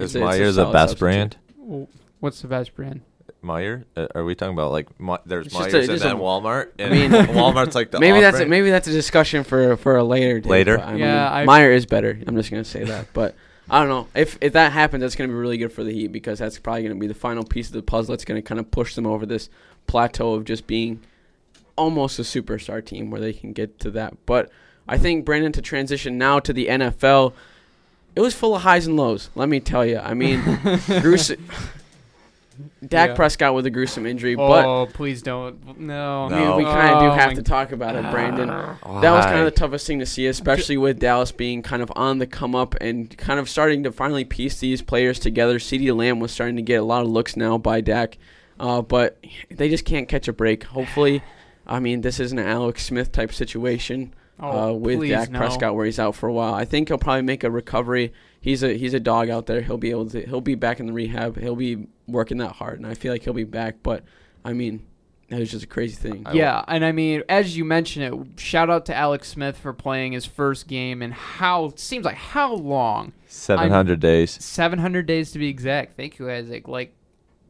[0.00, 0.98] Is it's a- it's Meijer the best substitute.
[0.98, 1.36] brand?
[2.20, 3.02] What's the best brand?
[3.44, 3.84] Meijer?
[3.96, 6.18] Uh, are we talking about like Mi- there's It's just Meijer's a- and then a-
[6.18, 6.68] Walmart?
[6.78, 10.04] I mean- Walmart's like the maybe that's a, maybe that's a discussion for for a
[10.04, 10.78] later date, Later?
[10.80, 12.16] I Yeah, mean, I- Meijer is better.
[12.26, 13.34] I'm just gonna say that, but
[13.68, 16.08] I don't know if if that happens, that's gonna be really good for the Heat
[16.12, 18.12] because that's probably gonna be the final piece of the puzzle.
[18.12, 19.48] That's gonna kind of push them over this
[19.86, 21.00] plateau of just being
[21.76, 24.14] almost a superstar team where they can get to that.
[24.26, 24.50] But
[24.88, 27.32] I think Brandon to transition now to the NFL,
[28.14, 29.30] it was full of highs and lows.
[29.34, 29.98] Let me tell you.
[29.98, 30.42] I mean,
[31.00, 31.32] Bruce.
[32.86, 33.14] Dak Yeah.
[33.14, 35.78] Prescott with a gruesome injury, oh, but oh, please don't.
[35.80, 36.26] No.
[36.26, 36.56] I mean, No.
[36.58, 38.48] we kind of do Oh, have to talk about it, Brandon.
[38.48, 41.90] That was kind of the toughest thing to see, especially with Dallas being kind of
[41.96, 45.58] on the come up and kind of starting to finally piece these players together.
[45.58, 48.18] CeeDee Lamb was starting to get a lot of looks now by Dak,
[48.62, 50.64] uh, but they just can't catch a break.
[50.64, 51.22] Hopefully,
[51.66, 55.38] I mean, this isn't an Alex Smith type situation Oh, uh, with please, Dak no.
[55.38, 56.54] Prescott where he's out for a while.
[56.54, 58.12] I think he'll probably make a recovery.
[58.40, 59.60] He's a he's a dog out there.
[59.60, 61.38] He'll be able to he'll be back in the rehab.
[61.38, 63.76] He'll be working that hard, and I feel like he'll be back.
[63.84, 64.04] But
[64.44, 64.84] I mean,
[65.28, 66.24] that was just a crazy thing.
[66.26, 69.72] I Yeah, and I mean, as you mentioned it, shout out to Alex Smith for
[69.72, 74.32] playing his first game and how seems like how long 700 days.
[74.44, 75.96] 700 days to be exact.
[75.96, 76.66] Thank you, Isaac.
[76.66, 76.96] Like,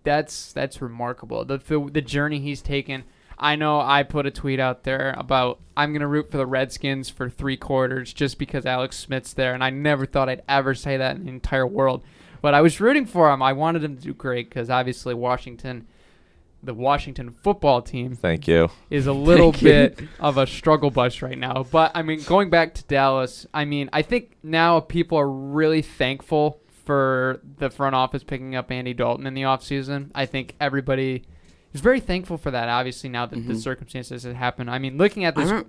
[0.05, 1.45] that's that's remarkable.
[1.45, 3.05] The, the the journey he's taken.
[3.39, 7.09] I know I put a tweet out there about I'm gonna root for the Redskins
[7.09, 10.97] for three quarters just because Alex Smith's there, and I never thought I'd ever say
[10.97, 12.05] that in the entire world.
[12.41, 13.43] But I was rooting for him.
[13.43, 15.87] I wanted him to do great because obviously Washington,
[16.63, 18.69] the Washington football team, Thank you.
[18.91, 21.65] is a little bit of a struggle bus right now.
[21.71, 25.83] But I mean, going back to Dallas, I mean, I think now people are really
[25.83, 30.11] thankful for the front office picking up Andy Dalton in the offseason.
[30.15, 31.25] I think everybody
[31.73, 33.57] is very thankful for that, obviously, now that the Mhm.
[33.63, 34.71] circumstances have happened.
[34.71, 35.65] I mean, looking at I this.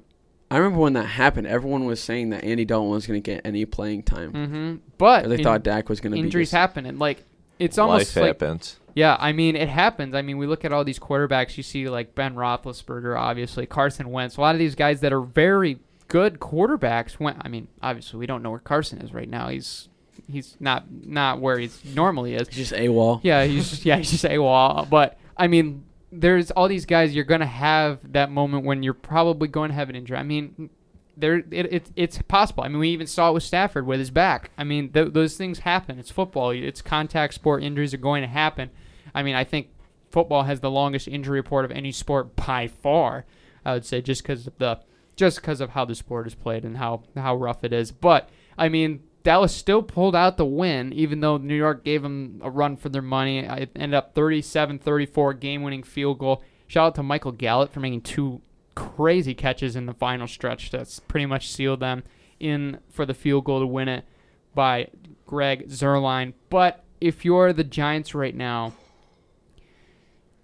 [0.52, 1.48] I remember when that happened.
[1.48, 4.32] Everyone was saying that Andy Dalton was going to get any playing time.
[4.32, 6.86] hmm But Or they in- thought Dak was going to be injuries just- happen.
[6.86, 7.24] And, like,
[7.60, 8.80] it's almost Life like happens.
[8.96, 10.14] Yeah, I mean, it happens.
[10.14, 11.58] I mean, we look at all these quarterbacks.
[11.58, 14.38] You see, like Ben Roethlisberger, obviously Carson Wentz.
[14.38, 17.20] A lot of these guys that are very good quarterbacks.
[17.20, 17.38] Went.
[17.42, 19.48] I mean, obviously, we don't know where Carson is right now.
[19.50, 19.90] He's
[20.28, 22.48] he's not not where he's normally is.
[22.48, 23.20] just AWOL.
[23.24, 24.90] Yeah, he's just, yeah, he's just AWOL.
[24.90, 27.16] But I mean, there's all these guys.
[27.16, 30.18] You're gonna have that moment when you're probably going to have an injury.
[30.18, 30.70] I mean,
[31.18, 32.64] there it, it it's possible.
[32.64, 34.52] I mean, we even saw it with Stafford with his back.
[34.58, 36.00] I mean, th- those things happen.
[36.00, 36.52] It's football.
[36.52, 37.64] It's contact sport.
[37.64, 38.70] Injuries are going to happen.
[39.14, 39.68] I mean, I think
[40.10, 43.26] football has the longest injury report of any sport by far.
[43.66, 44.80] I would say just because of the
[45.16, 47.92] just because of how the sport is played and how how rough it is.
[47.92, 52.42] But I mean, Dallas still pulled out the win, even though New York gave them
[52.44, 53.40] a run for their money.
[53.40, 56.44] It ended up 37-34 game-winning field goal.
[56.68, 58.42] Shout out to Michael Gallup for making two
[58.76, 60.72] crazy catches in the final stretch.
[60.72, 62.04] That's pretty much sealed them
[62.40, 64.06] in for the field goal to win it
[64.54, 64.90] by
[65.26, 66.34] Greg Zuerlein.
[66.50, 68.74] But if you're the Giants right now,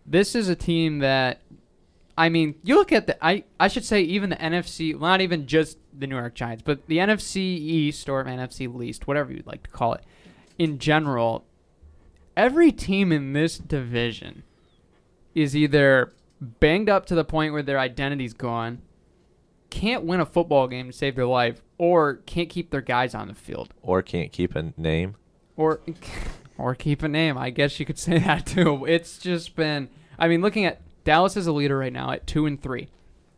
[0.06, 1.42] this is a team that
[2.20, 5.48] I mean, you look at the I I should say even the NFC, not even
[5.48, 9.64] just the New York Giants, but the NFC East or NFC least, whatever you'd like
[9.64, 10.04] to call it,
[10.58, 11.46] in general,
[12.36, 14.44] every team in this division
[15.34, 18.82] is either banged up to the point where their identity's gone,
[19.70, 23.30] can't win a football game to save their life, or can't keep their guys on
[23.30, 23.74] the field.
[23.82, 25.16] Or can't keep a name.
[25.56, 25.80] Or
[26.58, 27.38] or keep a name.
[27.38, 28.84] I guess you could say that too.
[28.84, 29.88] It's just been
[30.20, 32.88] I mean, looking at Dallas is a leader right now at two and three.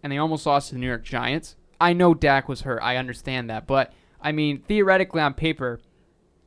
[0.03, 1.55] And they almost lost to the New York Giants.
[1.79, 2.81] I know Dak was hurt.
[2.83, 3.65] I understand that.
[3.65, 5.79] But I mean, theoretically on paper,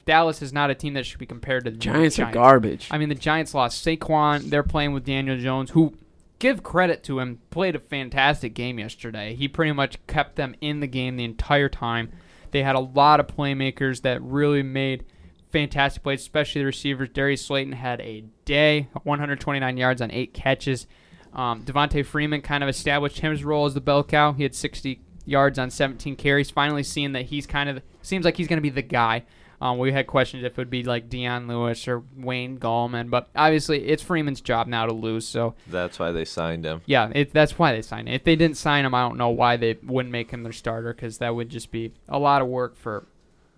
[0.05, 2.89] Dallas is not a team that should be compared to the York Giants are garbage.
[2.91, 4.51] I mean, the Giants lost Saquon.
[4.51, 5.95] They're playing with Daniel Jones, who,
[6.41, 9.35] give credit to him, played a fantastic game yesterday.
[9.35, 12.13] He pretty much kept them in the game the entire time.
[12.51, 15.07] They had a lot of playmakers that really made
[15.51, 17.09] fantastic plays, especially the receivers.
[17.09, 20.87] Darius Slayton had a day, 129 yards on eight catches.
[21.35, 24.33] Um, Devonta Freeman kind of established his role as the bell cow.
[24.33, 26.51] He had 60 yards on 17 carries.
[26.51, 29.25] Finally, seeing that he's kind of seems like he's going to be the guy.
[29.61, 33.29] Um, we had questions if it would be like Dion Lewis or Wayne Gallman, but
[33.35, 35.27] obviously it's Freeman's job now to lose.
[35.27, 36.83] So That's why they signed him.
[36.87, 38.15] yeah, it, that's why they signed him.
[38.15, 40.93] If they didn't sign him, I don't know why they wouldn't make him their starter
[40.93, 43.07] because that would just be a lot of work for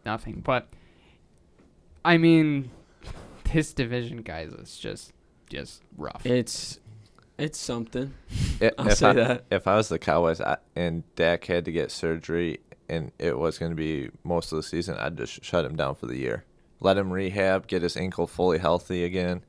[0.05, 0.43] nothing.
[0.45, 0.69] But
[2.05, 2.71] I mean,
[3.53, 5.13] this division, guys, is just
[5.49, 6.25] just rough.
[6.25, 6.79] It's
[7.39, 8.15] it's something.
[8.61, 9.45] I- I'll if say I, that.
[9.51, 13.59] If I was the Cowboys I, and Dak had to get surgery and it was
[13.59, 16.45] going to be most of the season, I'd just shut him down for the year.
[16.81, 19.43] Let him rehab, get his ankle fully healthy again.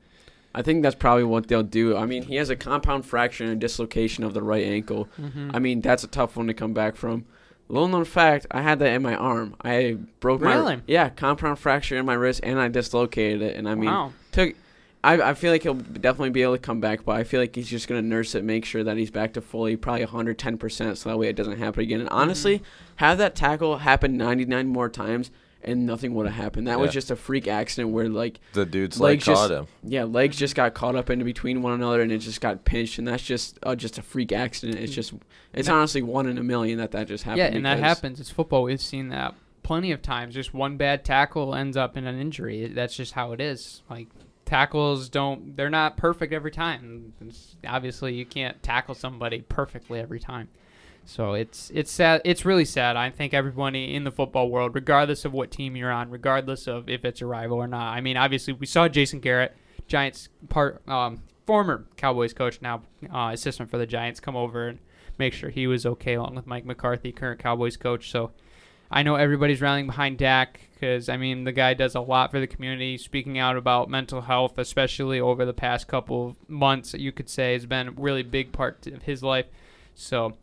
[0.54, 1.96] I think that's probably what they'll do.
[1.96, 5.08] I mean, he has a compound fracture and a dislocation of the right ankle.
[5.20, 5.50] Mhm.
[5.54, 7.26] I mean, that's a tough one to come back from.
[7.68, 9.54] Little known fact, I had that in my arm.
[9.62, 10.80] I broke my Really?
[10.86, 13.56] yeah compound fracture in my wrist, and I dislocated it.
[13.56, 14.12] And I mean, wow.
[14.32, 14.54] took.
[15.04, 17.54] I, I feel like he'll definitely be able to come back, but I feel like
[17.54, 20.98] he's just gonna nurse it, make sure that he's back to fully, probably 110 percent,
[20.98, 22.00] so that way it doesn't happen again.
[22.00, 22.62] And honestly,
[22.96, 25.30] have that tackle happen 99 more times,
[25.62, 26.66] and nothing would have happened.
[26.66, 26.92] That was Yeah.
[26.94, 29.66] just a freak accident where like The dude's leg Legs just- caught him.
[29.84, 32.98] yeah, legs just got caught up into between one another, and it just got pinched,
[32.98, 34.78] and that's just uh, just a freak accident.
[34.80, 35.12] It's just
[35.54, 37.38] it's That- honestly one in a million that that just happened.
[37.38, 38.20] Yeah, and that because- happens.
[38.20, 38.64] It's football.
[38.64, 40.34] We've seen that plenty of times.
[40.34, 42.66] Just one bad tackle ends up in an injury.
[42.66, 43.82] That's just how it is.
[43.90, 44.08] Like
[44.48, 47.12] tackles don't they're not perfect every time.
[47.20, 50.48] It's- obviously, you can't tackle somebody perfectly every time.
[51.04, 52.22] So it's it's sad.
[52.24, 52.96] It's really sad.
[52.96, 56.88] I think everybody in the football world, regardless of what team you're on, regardless of
[56.88, 57.92] if it's a rival or not.
[57.94, 59.54] I mean, obviously, we saw Jason Garrett,
[59.86, 62.82] Giants part um, former Cowboys coach, now
[63.12, 64.78] uh, assistant for the Giants, come over and
[65.18, 68.10] make sure he was okay, along with Mike McCarthy, current Cowboys coach.
[68.10, 68.30] So
[68.90, 72.40] I know everybody's rallying behind Dak because I mean the guy does a lot for
[72.40, 76.94] the community, speaking out about mental health, especially over the past couple of months.
[76.94, 79.46] You could say has been a really big part of his life.
[79.94, 80.36] So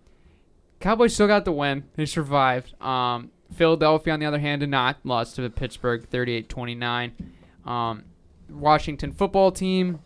[0.80, 1.86] Cowboys still got the win.
[1.96, 2.80] They survived.
[2.82, 4.98] Um, Philadelphia, on the other hand, did not.
[5.04, 7.12] Lost to the Pittsburgh 38-29.
[7.66, 8.04] Um,
[8.50, 10.00] Washington football team,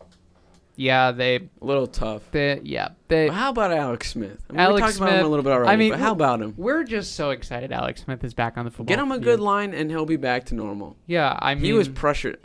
[0.79, 2.23] yeah, they, A little tough.
[2.31, 3.27] they yeah, they.
[3.27, 4.41] But how about Alex Smith?
[4.49, 5.71] I mean, Alex we talked about him Smith- a little bit already.
[5.71, 6.53] I mean, but how about him?
[6.57, 7.71] We're just so excited.
[7.71, 8.85] Alex Smith is back on the football.
[8.85, 9.23] Get him a field.
[9.25, 10.95] good line, and he'll be back to normal.
[11.05, 12.37] Yeah, I mean, he was pressured.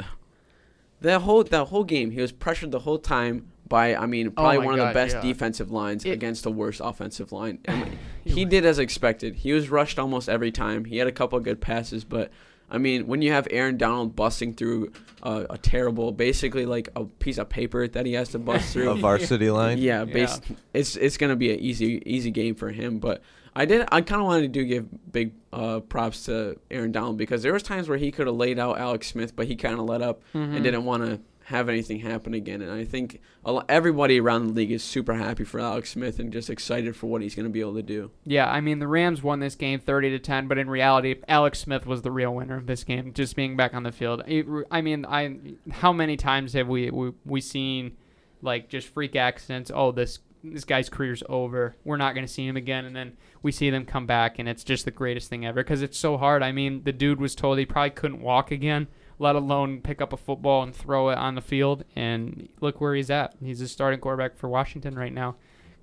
[1.00, 4.30] The whole that whole game, he was pressured the whole time by, I mean, oh
[4.32, 5.20] probably Oh one of the best yeah.
[5.22, 7.58] defensive lines It- against the worst offensive line.
[7.68, 9.36] I mean, He he did as expected.
[9.36, 10.84] He was rushed almost every time.
[10.86, 12.30] He had a couple of good passes, but
[12.74, 17.04] I mean, when you have Aaron Donald busting through a, a terrible, basically like a
[17.04, 19.78] piece of paper that he has to bust through, A varsity line.
[19.78, 20.36] yeah, Yeah.
[20.74, 22.98] it's it's gonna be an easy easy game for him.
[22.98, 23.22] But
[23.56, 27.16] I did I kind of wanted to do give big uh, props to Aaron Donald
[27.16, 29.78] because there was times where he could have laid out Alex Smith, but he kind
[29.78, 30.56] of let up Mhm.
[30.56, 32.62] and didn't want to have anything happen again.
[32.62, 33.20] And I think
[33.68, 37.20] everybody around the league is super happy for Alex Smith and just excited for what
[37.22, 38.10] he's gonna be able to do.
[38.24, 41.58] Yeah, I mean the Rams won this game 30 to 10, but in reality, Alex
[41.60, 44.22] Smith was the real winner of this game, just being back on the field.
[44.26, 45.36] It- I mean, I
[45.70, 47.96] how many times have we we, we seen
[48.42, 49.70] like just freak accidents?
[49.74, 51.74] Oh, this this guy's career's over.
[51.84, 54.46] We're not going to see him again, and then we see them come back, and
[54.46, 56.42] it's just the greatest thing ever because it's so hard.
[56.42, 58.88] I mean, the dude was told he probably couldn't walk again,
[59.24, 62.94] let alone pick up a football and throw it on the field, and look where
[62.94, 63.34] he's at.
[63.42, 65.36] He's a starting quarterback for Washington right now.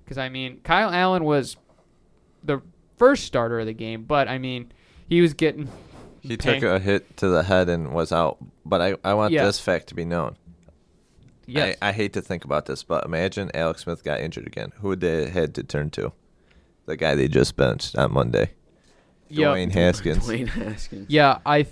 [0.04, 1.56] Because I mean, Kyle Allen was
[2.44, 2.60] the
[2.96, 4.72] first starter of the game, but I mean,
[5.08, 5.68] he was getting.
[6.24, 8.38] He paying- took a hit to the head and was out.
[8.64, 9.44] But I, I want Yeah.
[9.44, 10.36] this fact to be known.
[11.46, 11.76] Yes.
[11.82, 14.70] I, I hate to think about this, but imagine Alex Smith got injured again.
[14.80, 16.12] Who would they head to turn to?
[16.86, 18.52] The guy they just benched on Monday.
[19.28, 19.48] yeah.
[19.48, 20.18] Dwayne Haskins.
[20.28, 21.06] Dwayne Haskins.
[21.10, 21.66] Yeah, I.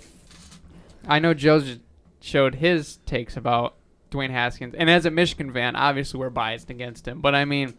[1.01, 1.79] th- I know Joe just
[2.21, 3.75] showed his takes about
[4.11, 7.21] Dwayne Haskins, and as a Michigan fan, obviously we're biased against him.
[7.21, 7.73] But I mean,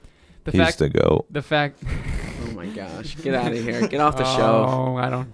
[0.44, 1.26] the He's fact, the goat.
[1.30, 1.82] the fact.
[1.85, 4.66] Oh my gosh, get out of here, get off the show.
[4.68, 5.28] Oh, I don't.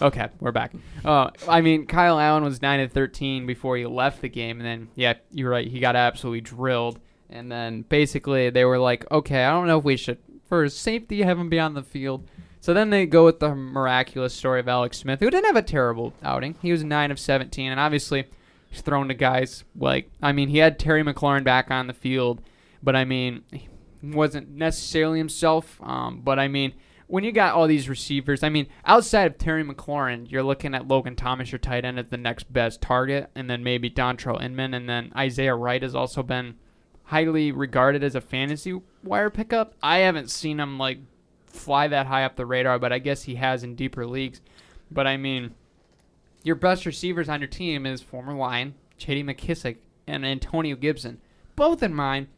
[0.00, 0.72] Okay, we're back.
[1.04, 4.66] Uh, I mean, Kyle Allen was nine and thirteen before he left the game, and
[4.66, 7.00] then yeah, you're right, he got absolutely drilled.
[7.30, 10.16] And then basically they were like, okay, I don't know if we should,
[10.48, 12.26] for safety, have him be on the field.
[12.60, 15.62] So then they go with the miraculous story of Alex Smith, who didn't have a
[15.62, 16.56] terrible outing.
[16.60, 18.26] He was nine of seventeen, and obviously
[18.68, 22.42] he's thrown to guys like, I mean, he had Terry McLaurin back on the field,
[22.82, 23.68] but I mean, he
[24.02, 25.80] wasn't necessarily himself.
[25.82, 26.74] Um, but I mean,
[27.06, 30.86] when you got all these receivers, I mean, outside of Terry McLaurin, you're looking at
[30.86, 34.74] Logan Thomas, your tight end, as the next best target, and then maybe Dontrelle Inman,
[34.74, 36.56] and then Isaiah Wright has also been
[37.04, 39.72] highly regarded as a fantasy wire pickup.
[39.82, 40.98] I haven't seen him like
[41.48, 44.40] fly that high up the radar, but I guess he has in deeper leagues.
[44.90, 45.54] But I mean,
[46.42, 49.24] your best receivers on your team is former Lion, J.D.
[49.24, 51.20] McKissic, and Antonio Gibson.
[51.56, 52.28] Both in mine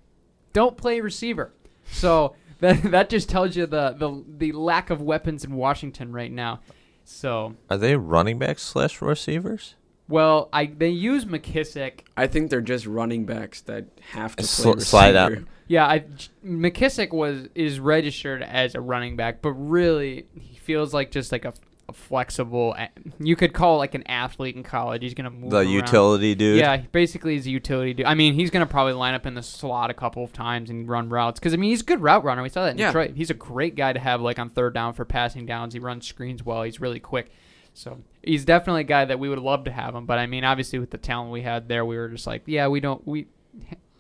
[0.53, 1.53] don't play receiver.
[1.91, 6.33] So that that just tells you the, the the lack of weapons in Washington right
[6.33, 6.61] now.
[7.05, 9.75] So Are they running backs slash receivers?
[10.11, 12.01] Well, I they use McKissic.
[12.17, 14.85] I think they're just running backs that have to play Sl- receiver.
[14.85, 15.33] slide out.
[15.69, 16.05] Yeah, I
[16.45, 21.45] McKissic was is registered as a running back, but really he feels like just like
[21.45, 21.55] a,
[21.89, 22.75] a flexible.
[23.21, 25.03] You could call like an athlete in college.
[25.03, 25.69] He's gonna move The around.
[25.71, 26.59] utility dude.
[26.59, 28.07] Yeah, basically he's a utility dude.
[28.07, 30.89] I mean, he's gonna probably line up in the slot a couple of times and
[30.89, 32.43] run routes because I mean he's a good route runner.
[32.43, 32.87] We saw that in Yeah.
[32.89, 33.13] Detroit.
[33.15, 35.73] He's a great guy to have like on third down for passing downs.
[35.75, 36.65] He runs screens well.
[36.65, 37.31] He's really quick.
[37.75, 40.07] So he's definitely a guy that we would love to have him.
[40.07, 42.69] But I mean, obviously with the talent we had there, we were just like, yeah,
[42.69, 43.27] we don't we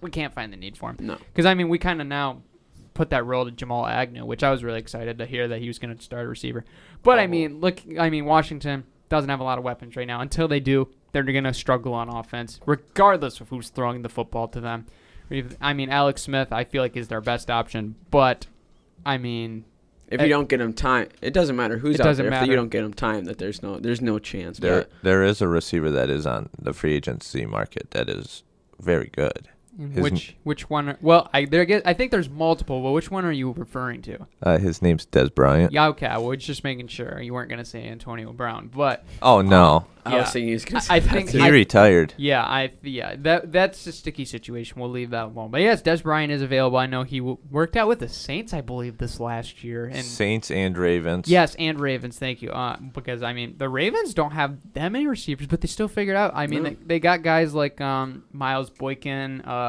[0.00, 0.96] we can't find the need for him.
[1.00, 1.16] No.
[1.16, 2.42] Because I mean, we kind of now
[2.94, 5.68] put that role to Jamal Agnew, which I was really excited to hear that he
[5.68, 6.64] was going to start a receiver.
[7.02, 10.20] But I mean, look, I mean, Washington doesn't have a lot of weapons right now.
[10.20, 14.48] Until they do, they're going to struggle on offense, regardless of who's throwing the football
[14.48, 14.86] to them.
[15.60, 18.46] I mean, Alex Smith, I feel like is their best option, but
[19.06, 19.64] I mean,
[20.10, 22.42] If you don't get him time, it doesn't matter who's It out doesn't there.
[22.42, 24.58] If you don't get him time, that there's no there's no chance.
[24.58, 28.42] There, But there is a receiver that is on the free agency market that is
[28.80, 29.48] very good.
[29.78, 30.88] And His- which which one?
[30.90, 34.02] Are, well, I there get, I think there's multiple, but which one are you referring
[34.02, 34.26] to?
[34.42, 35.72] Uh, his name's Dez Bryant.
[35.72, 36.06] Yeah, okay.
[36.06, 40.10] I was just making sure you weren't gonna say Antonio Brown, but Oh no, I
[40.16, 40.20] Yeah.
[40.22, 41.38] was thinking he was gonna I- I think too.
[41.38, 42.14] he I- retired.
[42.16, 44.80] yeah, I yeah that that's a sticky situation.
[44.80, 45.50] We'll leave that alone.
[45.50, 46.76] But yes, Dez Bryant is available.
[46.76, 50.04] I know he w- worked out with the Saints, I believe, this last year, and
[50.04, 51.28] Saints and Ravens.
[51.28, 52.18] Yes, and Ravens.
[52.18, 52.50] Thank you.
[52.50, 56.16] Uh, because I mean, the Ravens don't have that many receivers, but they still figured
[56.16, 56.32] out.
[56.34, 56.70] I mean, No.
[56.70, 59.59] they, they got guys like um, Miles Boykin, uh,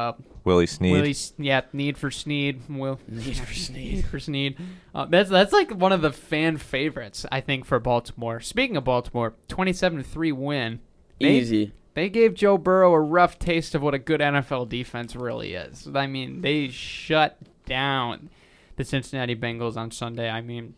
[0.44, 0.92] Willie Snead.
[0.92, 3.94] Willie, S- yeah, Need for Snead, Will Need for Snead.
[3.94, 4.58] Need for Snead.
[4.94, 8.40] Uh, that's that's like one of the fan favorites, I think, for Baltimore.
[8.40, 10.80] Speaking of Baltimore, twenty-seven three win.
[11.20, 11.72] They- Easy.
[11.94, 15.86] They gave Joe Burrow a rough taste of what a good NFL defense really is.
[15.94, 17.36] I mean, they shut
[17.66, 18.30] down
[18.76, 20.30] the Cincinnati Bengals on Sunday.
[20.30, 20.72] I mean,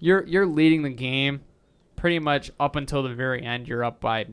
[0.00, 1.42] you're you're leading the game
[1.94, 3.68] pretty much up until the very end.
[3.68, 4.26] You're up by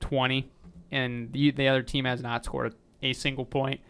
[0.00, 0.50] 20,
[0.92, 3.80] and the, the other team has not scored a single point.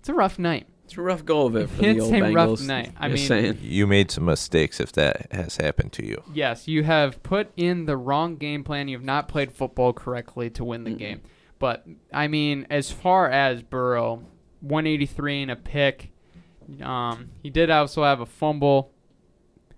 [0.00, 0.66] It's a rough night.
[0.84, 2.34] It's a rough go of it for the It's old a Bengals.
[2.58, 2.92] rough night.
[2.98, 3.58] I Just mean- saying.
[3.62, 6.22] You made some mistakes if that has happened to you.
[6.34, 8.88] Yes, you have put in the wrong game plan.
[8.88, 11.22] You have not played football correctly to win the game.
[11.58, 14.24] But I mean, as far as Burrow,
[14.60, 16.10] 183 and a pick.
[16.82, 18.92] Um, he did also have a fumble.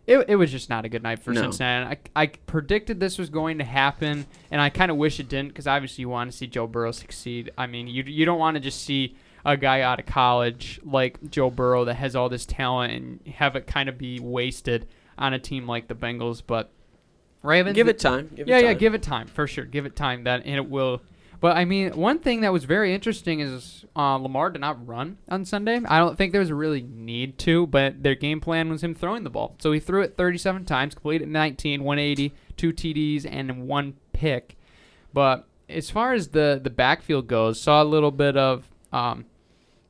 [0.06, 1.42] It, it was just not a good night for No.
[1.42, 1.98] Cincinnati.
[2.14, 5.48] I, I predicted this was going to happen, and I kind of wish it didn't
[5.48, 7.50] because obviously you want to see Joe Burrow succeed.
[7.56, 11.30] I mean, you you don't want to just see a guy out of college like
[11.30, 14.88] Joe Burrow that has all this talent and have it kind of be wasted
[15.18, 16.42] on a team like the Bengals.
[16.46, 16.70] But
[17.42, 18.30] Ravens, Give it time.
[18.34, 19.64] Give yeah, it yeah, give it time for sure.
[19.64, 21.02] Give it time that and it will.
[21.44, 25.18] But I mean, one thing that was very interesting is uh, Lamar did not run
[25.28, 25.78] on Sunday.
[25.86, 28.94] I don't think there was a really need to, but their game plan was him
[28.94, 29.54] throwing the ball.
[29.58, 34.56] So he threw it 37 times, completed 19, 180, two TDs, and one pick.
[35.12, 39.26] But as far as the the backfield goes, saw a little bit of um,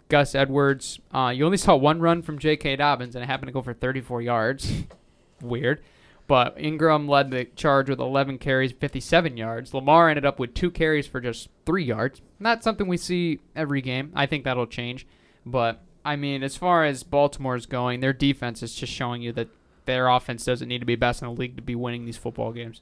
[0.09, 0.99] Gus Edwards.
[1.13, 2.75] Uh, you only saw one run from J.K.
[2.75, 4.73] Dobbins, and it happened to go for 34 yards.
[5.41, 5.85] Weird.
[6.27, 9.75] But Ingram led the charge with 11 carries, 57 yards.
[9.75, 12.23] Lamar ended up with two carries for just three yards.
[12.39, 14.11] Not something we see every game.
[14.15, 15.07] I think that'll change.
[15.45, 19.49] But, I mean, as far as Baltimore's going, their defense is just showing you that
[19.85, 22.53] their offense doesn't need to be best in the league to be winning these football
[22.53, 22.81] games.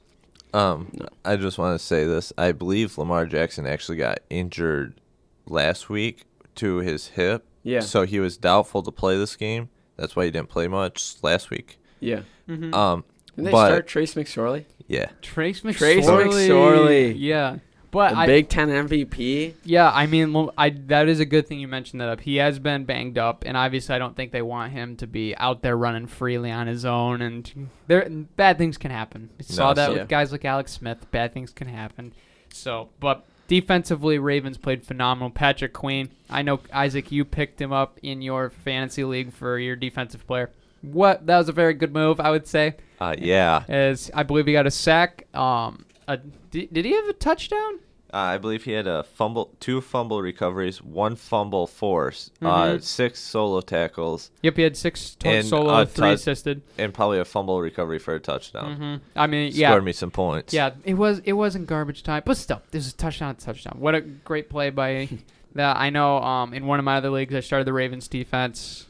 [0.53, 1.07] Um, No.
[1.25, 2.31] I just want to say this.
[2.37, 5.01] I believe Lamar Jackson actually got injured
[5.45, 6.23] last week
[6.55, 7.45] to his hip.
[7.63, 7.81] Yeah.
[7.81, 9.69] So he was doubtful to play this game.
[9.97, 11.77] That's why he didn't play much last week.
[11.99, 12.21] Yeah.
[12.47, 12.73] Mm-hmm.
[12.73, 13.03] Um,
[13.35, 14.65] Didn't they but start Trace McSorley?
[14.87, 15.77] yeah, Trace McSorley.
[15.77, 17.15] Trace McSorley.
[17.17, 17.57] Yeah.
[17.91, 19.53] But The I, Big Ten MVP.
[19.63, 22.21] Yeah, I mean, I that is a good thing you mentioned that up.
[22.21, 25.35] He has been banged up, and obviously, I don't think they want him to be
[25.37, 27.21] out there running freely on his own.
[27.21, 29.29] And there, bad things can happen.
[29.37, 31.05] We saw No, that so- with guys like Alex Smith.
[31.11, 32.13] Bad things can happen.
[32.51, 35.29] So, but defensively, Ravens played phenomenal.
[35.29, 39.75] Patrick Queen, I know Isaac, you picked him up in your fantasy league for your
[39.75, 40.49] defensive player.
[40.83, 42.75] What that was a very good move, I would say.
[43.01, 43.63] uh, yeah.
[43.67, 45.25] As I believe he got a sack.
[45.35, 46.17] Um, a,
[46.51, 47.79] did, did he have a touchdown?
[48.13, 52.83] Uh, I believe he had a fumble, two fumble recoveries, one fumble force, uh, Mhm.
[52.83, 56.61] six solo tackles, Yep, he had six to- And, solo, uh, three tou- assisted.
[56.77, 58.75] and probably a fumble recovery for a touchdown.
[58.75, 60.53] hmm I mean, yeah, Scored me some points.
[60.53, 60.71] yeah.
[60.83, 63.77] It was it wasn't garbage time, but still, this is a touchdown, touchdown.
[63.79, 65.09] What a great play by
[65.55, 65.77] that.
[65.77, 66.17] I know.
[66.21, 68.85] Um, in one of my other leagues, I started the Ravens defense.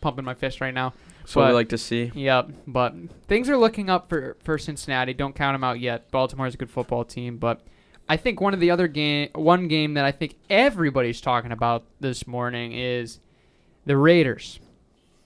[0.00, 0.94] Pumping my fist right now.
[1.28, 2.10] That's what we like to see.
[2.14, 2.94] Yep, but
[3.26, 5.12] things are looking up for for Cincinnati.
[5.12, 6.10] Don't count them out yet.
[6.10, 7.60] Baltimore's a good football team, but
[8.08, 11.84] I think one of the other game, one game that I think everybody's talking about
[12.00, 13.20] this morning is
[13.84, 14.58] the Raiders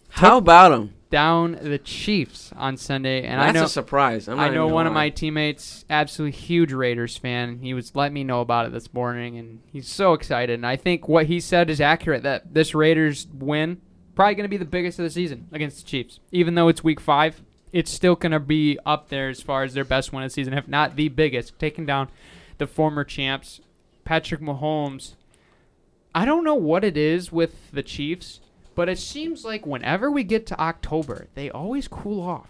[0.08, 0.94] How about them?
[1.08, 4.26] down the Chiefs on Sunday, and That's I know a surprise.
[4.26, 7.60] I know one gonna of my teammates, absolutely huge Raiders fan.
[7.60, 10.54] He was letting me know about it this morning, and he's so excited.
[10.54, 12.24] And I think what he said is accurate.
[12.24, 13.82] That this Raiders win
[14.14, 16.84] probably going to be the biggest of the season against the Chiefs, even though it's
[16.84, 17.42] Week Five.
[17.72, 20.34] It's still going to be up there as far as their best win of the
[20.34, 22.08] season, if not the biggest, taking down
[22.58, 23.60] the former champs,
[24.04, 25.14] Patrick Mahomes.
[26.14, 28.40] I don't know what it is with the Chiefs,
[28.74, 32.48] but it seems like whenever we get to October, they always cool off.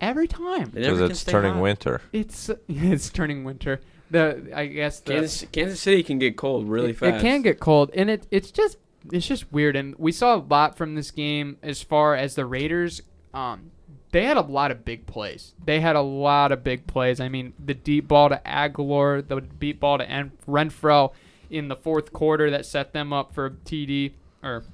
[0.00, 0.70] Every time.
[0.70, 1.62] Because it's turning hot.
[1.62, 2.02] winter.
[2.12, 3.80] It's it's turning winter.
[4.10, 7.16] The I guess the, Kansas, Kansas City can get cold really it, fast.
[7.16, 8.78] it can get cold, and it it's just
[9.12, 9.76] it's just weird.
[9.76, 13.02] And we saw a lot from this game as far as the Raiders.
[13.34, 13.70] Um,
[14.10, 15.54] they had a lot of big plays.
[15.64, 17.20] They had a lot of big plays.
[17.20, 21.12] I mean, the deep ball to Agholor, the deep ball to En- Renfrow
[21.50, 24.64] in the fourth quarter that set them up for a TD or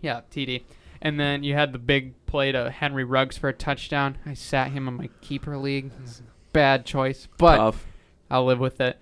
[0.00, 0.62] yeah TD.
[1.00, 4.18] And then you had the big play to Henry Ruggs for a touchdown.
[4.24, 5.90] I sat him in my keeper league.
[6.52, 7.86] Bad choice, but Tough.
[8.30, 8.98] I'll live with it.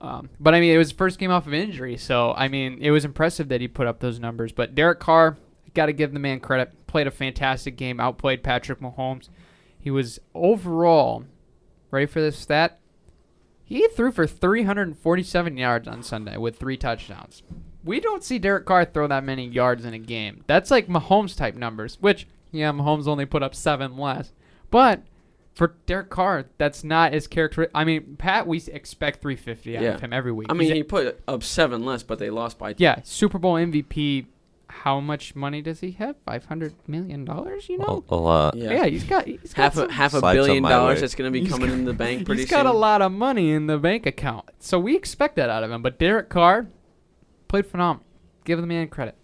[0.00, 2.90] Um, but I mean, it was first game off of injury, so I mean, it
[2.90, 4.50] was impressive that he put up those numbers.
[4.52, 5.36] But Derek Carr,
[5.74, 6.86] got to give the man credit.
[6.86, 9.28] Played a fantastic game, outplayed Patrick Mahomes.
[9.78, 11.24] He was overall,
[11.90, 12.78] ready for this stat?
[13.64, 17.42] He threw for 347 yards on Sunday with three touchdowns.
[17.84, 20.44] We don't see Derek Carr throw that many yards in a game.
[20.46, 24.32] That's like Mahomes type numbers, which, yeah, Mahomes only put up seven less.
[24.70, 25.02] But
[25.54, 27.68] for Derek Carr, that's not his character.
[27.74, 29.94] I mean, Pat, we expect 350 out Yeah.
[29.94, 30.46] of him every week.
[30.50, 32.74] I mean, He's a- he put up seven less, but they lost by.
[32.78, 34.26] yeah, Super Bowl MVP.
[34.68, 36.14] How much money does he have?
[36.24, 38.04] 500 million dollars, you know?
[38.08, 38.54] A, a lot.
[38.56, 38.70] Yeah.
[38.70, 38.86] yeah.
[38.86, 41.00] he's got he's got half a half a billion dollars way.
[41.00, 42.56] that's going to be He's coming got- in the bank pretty He's soon.
[42.58, 44.48] got a lot of money in the bank account.
[44.60, 45.82] So we expect that out of him.
[45.82, 46.68] But Derek Carr
[47.48, 48.06] played phenomenal.
[48.44, 49.16] Give the man credit.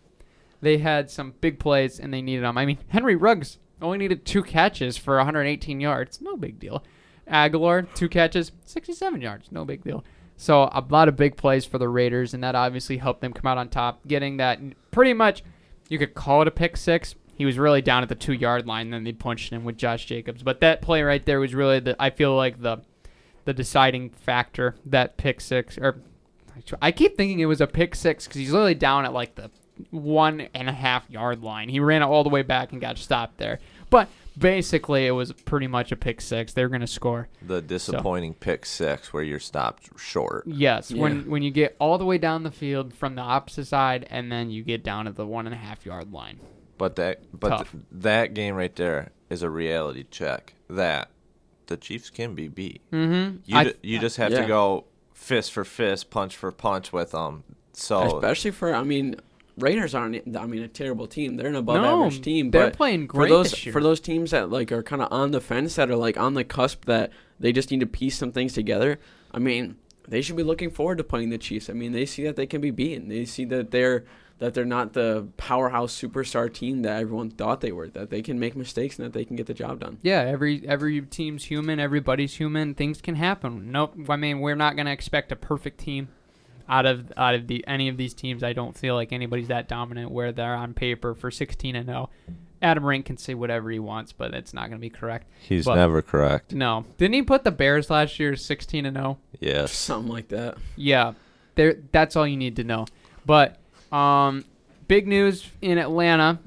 [0.60, 2.58] They had some big plays and they needed them.
[2.58, 6.20] I mean, Henry Ruggs only needed two catches for 118 yards.
[6.20, 6.82] No big deal.
[7.30, 9.50] Agholor, two catches, 67 yards.
[9.50, 10.04] No big deal.
[10.36, 13.50] So a lot of big plays for the Raiders, and that obviously helped them come
[13.50, 14.60] out on top, getting that
[14.90, 15.42] pretty much,
[15.88, 17.14] you could call it a pick six.
[17.34, 20.06] He was really down at the two yard line, then they punched him with Josh
[20.06, 20.42] Jacobs.
[20.42, 22.78] But that play right there was really the I feel like the
[23.44, 24.76] the deciding factor.
[24.86, 26.02] That pick six, or
[26.80, 29.50] I keep thinking it was a pick six because he's literally down at like the
[29.90, 31.68] one and a half yard line.
[31.68, 33.58] He ran it all the way back and got stopped there.
[33.90, 36.52] But basically, it was pretty much a pick six.
[36.52, 37.28] They were going to score.
[37.42, 40.44] The disappointing pick six where you're stopped short.
[40.46, 41.02] Yes, Yeah.
[41.02, 44.30] when when you get all the way down the field from the opposite side, and
[44.30, 46.40] then you get down at the one and a half yard line.
[46.78, 51.10] But that but th- that game right there is a reality check that
[51.68, 52.80] the Chiefs can be beat.
[52.92, 53.38] Mm-hmm.
[53.44, 54.42] You ju- you just have Yeah.
[54.42, 57.44] to go fist for fist, punch for punch with them.
[57.72, 59.16] So Especially for, I mean,
[59.58, 60.36] Raiders aren't.
[60.36, 61.36] I mean, a terrible team.
[61.36, 62.50] They're an above No, average team.
[62.50, 63.72] they're playing for great those this year.
[63.72, 66.34] for those teams that like are kind of on the fence, that are like on
[66.34, 68.98] the cusp, that they just need to piece some things together.
[69.32, 69.76] I mean,
[70.06, 71.70] they should be looking forward to playing the Chiefs.
[71.70, 73.08] I mean, they see that they can be beaten.
[73.08, 74.04] They see that they're
[74.38, 77.88] that they're not the powerhouse superstar team that everyone thought they were.
[77.88, 79.96] That they can make mistakes and that they can get the job done.
[80.02, 81.80] Yeah, every every team's human.
[81.80, 82.74] Everybody's human.
[82.74, 83.72] Things can happen.
[83.72, 83.94] Nope.
[84.10, 86.08] I mean, we're not going to expect a perfect team
[86.68, 88.42] out of out of the any of these teams.
[88.42, 92.10] I don't feel like anybody's that dominant where they're on paper for 16 and 0.
[92.62, 95.26] Adam Rank can say whatever he wants, but it's not going to be correct.
[95.40, 96.52] he's but- never correct.
[96.52, 99.00] No, didn't he put the Bears last year 16 and oh?
[99.00, 99.18] 0?
[99.40, 99.72] Yes.
[99.72, 100.56] Something like that.
[100.74, 101.12] Yeah,
[101.54, 101.76] there.
[101.92, 102.86] That's all you need to know.
[103.26, 103.58] But
[103.92, 104.44] um,
[104.88, 106.38] big news in Atlanta.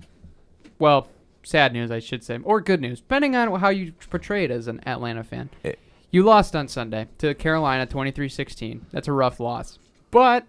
[0.80, 1.08] Well,
[1.44, 4.68] sad news, I should say, or good news, depending on how you portray it as
[4.68, 5.50] an Atlanta fan.
[5.64, 5.80] It-
[6.12, 8.82] you lost on Sunday to Carolina, 23-16.
[8.92, 9.78] That's a rough loss,
[10.12, 10.46] but.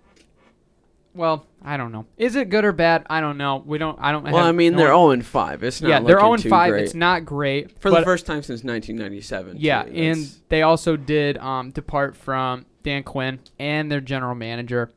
[1.12, 2.06] Well, I don't know.
[2.16, 3.04] Is it good or bad?
[3.10, 3.62] I don't know.
[3.66, 3.98] We don't.
[4.00, 4.24] I don't.
[4.24, 5.62] Well, I mean, no- they're 0 and 5.
[5.62, 6.70] It's not yeah, they're 0 too 5.
[6.70, 6.84] great.
[6.84, 9.56] It's not great for the first time since 1997.
[9.58, 9.90] yeah, too.
[9.92, 14.90] and they also did um, depart from Dan Quinn and their general manager.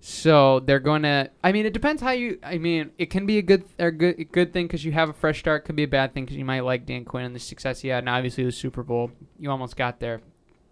[0.00, 1.30] So they're going to.
[1.42, 2.38] I mean, it depends how you.
[2.42, 5.08] I mean, it can be a good or good a good thing because you have
[5.08, 5.64] a fresh start.
[5.64, 7.88] Could be a bad thing because you might like Dan Quinn and the success he
[7.88, 9.10] had, and obviously the Super Bowl.
[9.38, 10.20] You almost got there.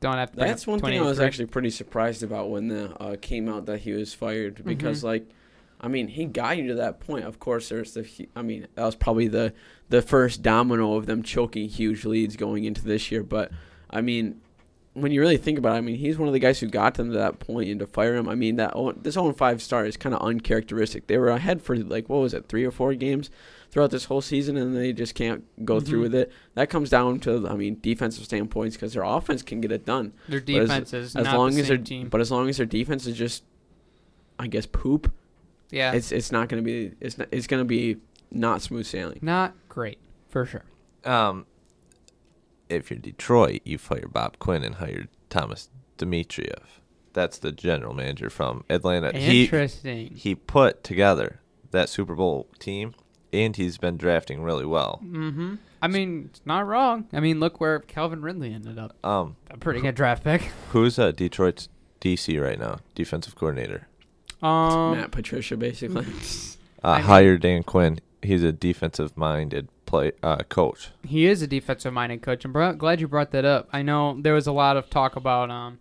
[0.03, 0.37] Don't have to.
[0.37, 3.81] That's one thing I was actually pretty surprised about when the uh, came out that
[3.81, 5.27] he was fired because like,
[5.81, 7.25] I mean, he got you to that point.
[7.25, 8.29] Of course, there's the.
[8.35, 9.55] I mean, that was probably the
[9.89, 13.23] the first domino of them choking huge leads going into this year.
[13.23, 13.53] But
[13.89, 14.41] I mean,
[14.95, 16.95] when you really think about it, I mean, he's one of the guys who got
[16.95, 19.87] them to that point, and to fire him, I mean, that this 0 5 start
[19.87, 21.07] is kind of uncharacteristic.
[21.07, 23.31] They were ahead for like what was it, three or four games
[23.73, 26.03] throughout this whole season, and they just can't go through Mhm.
[26.03, 26.33] with it.
[26.55, 30.13] That comes down to, I mean, defensive standpoints because their offense can get it done
[30.29, 32.09] Their But as- defense is as not long the as same their team.
[32.09, 33.43] but as long as their defense is just
[34.39, 35.13] I guess poop,
[35.71, 37.97] yeah, it's it's not going to be it's not, it's going to be
[38.31, 39.19] not smooth sailing.
[39.23, 39.99] not great
[40.29, 40.65] for sure.
[41.05, 41.47] Um,
[42.69, 45.69] if you're Detroit, you fire Bob Quinn and hire Thomas
[45.99, 46.81] Dimitroff.
[47.13, 49.17] That's the general manager from Atlanta.
[49.17, 50.13] He Interesting.
[50.15, 52.95] he put together that Super Bowl team,
[53.33, 55.01] and he's been drafting really well.
[55.05, 55.55] mm-hmm.
[55.81, 57.09] I mean, it's not wrong.
[57.13, 58.95] I mean, look where Calvin Ridley ended up.
[59.05, 60.43] Um, A pretty good draft pick.
[60.71, 61.69] who's uh, Detroit's
[62.01, 62.79] DC right now?
[62.95, 63.89] Defensive coordinator.
[64.43, 66.07] Um, Matt Patricia basically.
[66.85, 68.01] Uh, I mean- hire Dan Quinn.
[68.23, 70.91] He's a defensive-minded play uh, coach.
[71.05, 72.45] He is a defensive minded coach.
[72.45, 73.69] I'm br- glad you brought that up.
[73.73, 75.81] I know there was a lot of talk about um,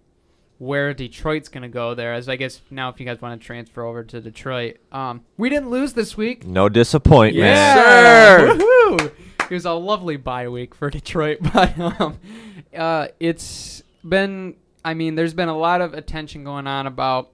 [0.62, 2.14] where Detroit's going to go there.
[2.14, 5.50] As I guess now, if you guys want to transfer over to Detroit, um, we
[5.50, 6.46] didn't lose this week.
[6.46, 7.36] No disappointment.
[7.36, 8.56] Yes, sir.
[8.56, 9.12] Woohoo!
[9.50, 12.20] It was a lovely bye week for Detroit, but um,
[12.78, 14.56] uh, it's been.
[14.86, 17.32] I mean, there's been a lot of attention going on about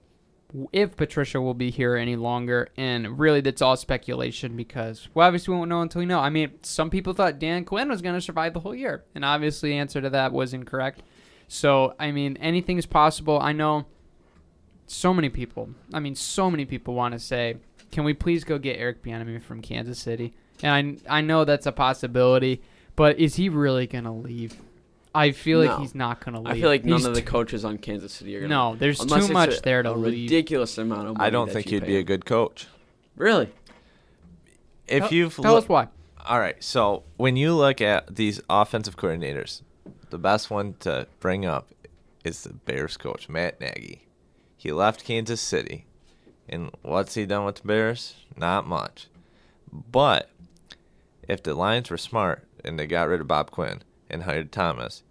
[0.72, 5.52] if Patricia will be here any longer, and really that's all speculation because well, obviously
[5.52, 6.20] we won't know until we know.
[6.20, 9.22] I mean, some people thought Dan Quinn was going to survive the whole year, and
[9.22, 11.02] obviously the answer to that was incorrect.
[11.48, 13.38] So I mean, anything is possible.
[13.40, 13.86] I know
[14.86, 15.70] so many people.
[15.92, 17.56] I mean, so many people want to say,
[17.90, 21.66] "Can we please go get Eric Bieniemy from Kansas City?" And I I know that's
[21.66, 22.60] a possibility,
[22.96, 24.56] but is he really gonna leave?
[25.14, 26.48] I feel like he's not gonna leave.
[26.54, 28.48] I feel like none He's of the coaches on Kansas City are gonna.
[28.54, 30.30] no, there's too much a, there to a leave.
[30.30, 31.26] ridiculous amount of money.
[31.26, 32.66] I don't think you he'd pay be a good coach.
[33.16, 33.48] Really?
[34.86, 35.88] If Tell- you've tell look- us why.
[36.26, 36.62] All right.
[36.62, 39.62] So when you look at these offensive coordinators,
[40.10, 41.68] the best one to bring up
[42.24, 44.06] is the Bears coach, Matt Nagy.
[44.56, 45.86] He left Kansas City.
[46.48, 48.14] And what's he done with the Bears?
[48.36, 49.08] Not much.
[49.72, 50.30] But
[51.28, 55.02] if the Lions were smart and they got rid of Bob Quinn and hired Thomas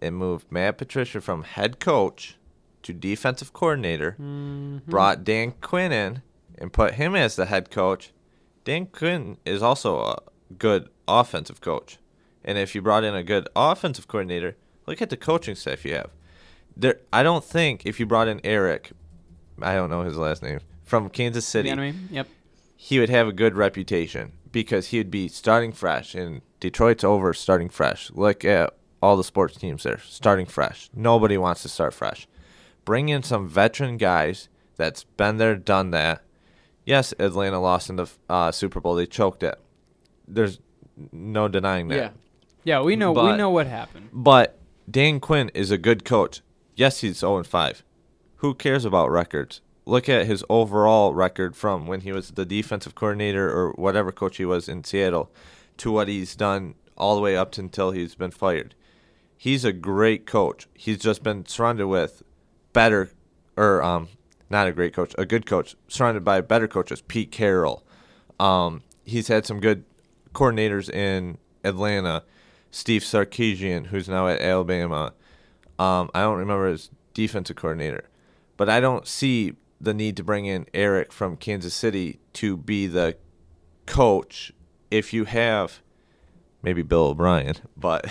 [0.00, 2.36] and moved Matt Patricia from head coach
[2.82, 4.78] to defensive coordinator, mm-hmm.
[4.88, 6.22] brought Dan Quinn in
[6.58, 8.12] and put him as the head coach,
[8.64, 10.18] Dan Quinn is also a
[10.58, 11.98] good offensive coach.
[12.50, 15.94] And if you brought in a good offensive coordinator, look at the coaching staff you
[15.94, 16.10] have.
[16.76, 18.90] There, I don't think if you brought in Eric,
[19.62, 21.94] I don't know his last name, from Kansas City, Bieniemy?
[22.10, 22.28] Yep.
[22.74, 26.16] he would have a good reputation because he would be starting fresh.
[26.16, 28.10] And Detroit's over starting fresh.
[28.10, 30.90] Look at all the sports teams there, starting fresh.
[30.92, 32.26] Nobody wants to start fresh.
[32.84, 36.24] Bring in some veteran guys that's been there, done that.
[36.84, 38.96] Yes, Atlanta lost in the uh, Super Bowl.
[38.96, 39.56] They choked it.
[40.26, 40.58] There's
[41.12, 41.96] no denying that.
[41.96, 42.10] Yeah.
[42.64, 44.10] Yeah, we know we know what happened.
[44.12, 44.58] But
[44.90, 46.42] Dan Quinn is a good coach.
[46.74, 47.84] Yes, he's 0 5.
[48.36, 49.60] Who cares about records?
[49.86, 54.36] Look at his overall record from when he was the defensive coordinator or whatever coach
[54.36, 55.30] he was in Seattle
[55.78, 58.74] to what he's done all the way up to until he's been fired.
[59.36, 60.68] He's a great coach.
[60.74, 62.22] He's just been surrounded with
[62.72, 63.10] better,
[63.56, 64.08] or um,
[64.50, 67.00] not a great coach, a good coach, surrounded by better coaches.
[67.00, 67.82] Pete Carroll.
[68.38, 69.84] Um, he's had some good
[70.34, 72.24] coordinators in Atlanta.
[72.70, 75.12] Steve Sarkisian, who's now at Alabama.
[75.78, 78.08] Um, I don't remember his defensive coordinator,
[78.56, 82.86] but I don't see the need to bring in Eric from Kansas City to be
[82.86, 83.16] the
[83.86, 84.52] coach
[84.90, 85.80] if you have
[86.62, 88.06] maybe Bill O'Brien, but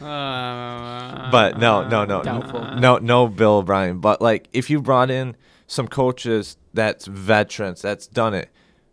[0.00, 2.60] Uh, but no, no, no, Doubtful.
[2.76, 3.98] no, no, Bill O'Brien.
[3.98, 5.36] But like, if you brought in
[5.66, 8.50] some coaches that's veterans, that's done it.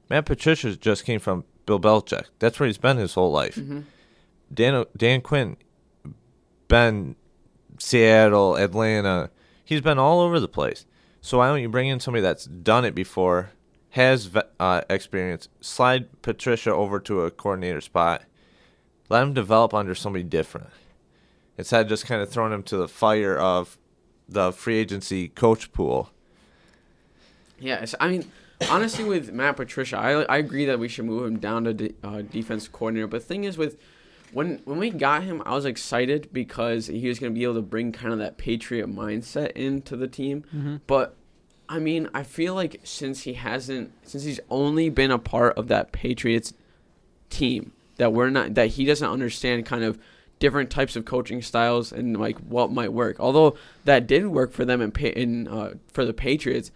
[0.10, 2.26] Matt Patricia just came from Bill Belichick.
[2.40, 3.60] That's where he's been his whole life.
[4.54, 5.58] Dan Dan Quinn,
[6.68, 7.16] been
[7.78, 9.30] Seattle, Atlanta.
[9.64, 10.86] He's been all over the place.
[11.22, 13.52] So why don't you bring in somebody that's done it before,
[13.92, 18.24] has uh, experience, slide Patricia over to a coordinator spot,
[19.10, 20.70] let him develop under somebody different
[21.58, 23.78] instead of just kind of throwing him to the fire of
[24.28, 26.12] the free agency coach pool.
[27.82, 28.32] It's, I mean,
[28.70, 31.94] honestly, with Matt Patricia, I, I agree that we should move him down to de-
[32.04, 33.08] uh, defense coordinator.
[33.08, 33.78] But the thing is, with
[34.34, 37.56] when when we got him, I was excited because he was going to be able
[37.56, 40.44] to bring kind of that Patriot mindset into the team.
[40.88, 41.16] But
[41.68, 45.68] I mean, I feel like since he hasn't, since he's only been a part of
[45.68, 46.54] that Patriots
[47.30, 50.00] team, that we're not, that he doesn't understand kind of
[50.40, 53.20] different types of coaching styles and like what might work.
[53.20, 53.56] Although
[53.86, 56.72] that did work for them in, in uh, for the Patriots.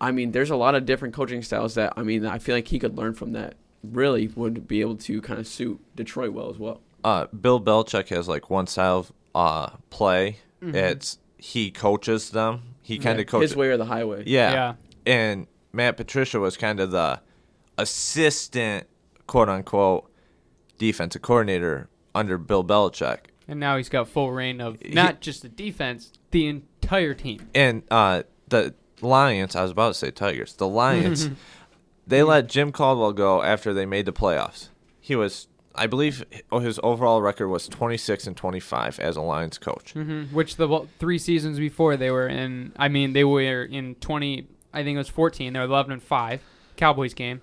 [0.00, 2.68] I mean, there's a lot of different coaching styles that I mean, I feel like
[2.68, 3.54] he could learn from that.
[3.84, 6.80] Really would be able to kind of suit Detroit well as well.
[7.08, 10.38] Uh, Bill Belichick has like one style of uh, play.
[10.60, 12.74] It's he coaches them.
[12.82, 13.52] He kind of coaches.
[13.52, 14.24] His way or the highway.
[14.26, 14.52] Yeah.
[14.52, 14.74] Yeah.
[15.06, 17.20] And Matt Patricia was kind of the
[17.78, 18.86] assistant,
[19.26, 20.10] quote unquote,
[20.76, 23.18] defensive coordinator under Bill Belichick.
[23.46, 27.48] And now he's got full reign of not just the defense, the entire team.
[27.54, 31.30] And uh, the Lions, I was about to say Tigers, the Lions,
[32.06, 34.68] they let Jim Caldwell go after they made the playoffs.
[35.00, 35.48] He was,
[35.78, 39.92] I believe, his overall record was 26 and 25 as a Lions coach.
[39.92, 42.72] hmm Which the well, three seasons before they were in.
[42.76, 44.48] I mean, they were in twenty.
[44.72, 45.52] I think it was fourteen.
[45.52, 46.40] They were eleven and five.
[46.76, 47.40] Cowboys game.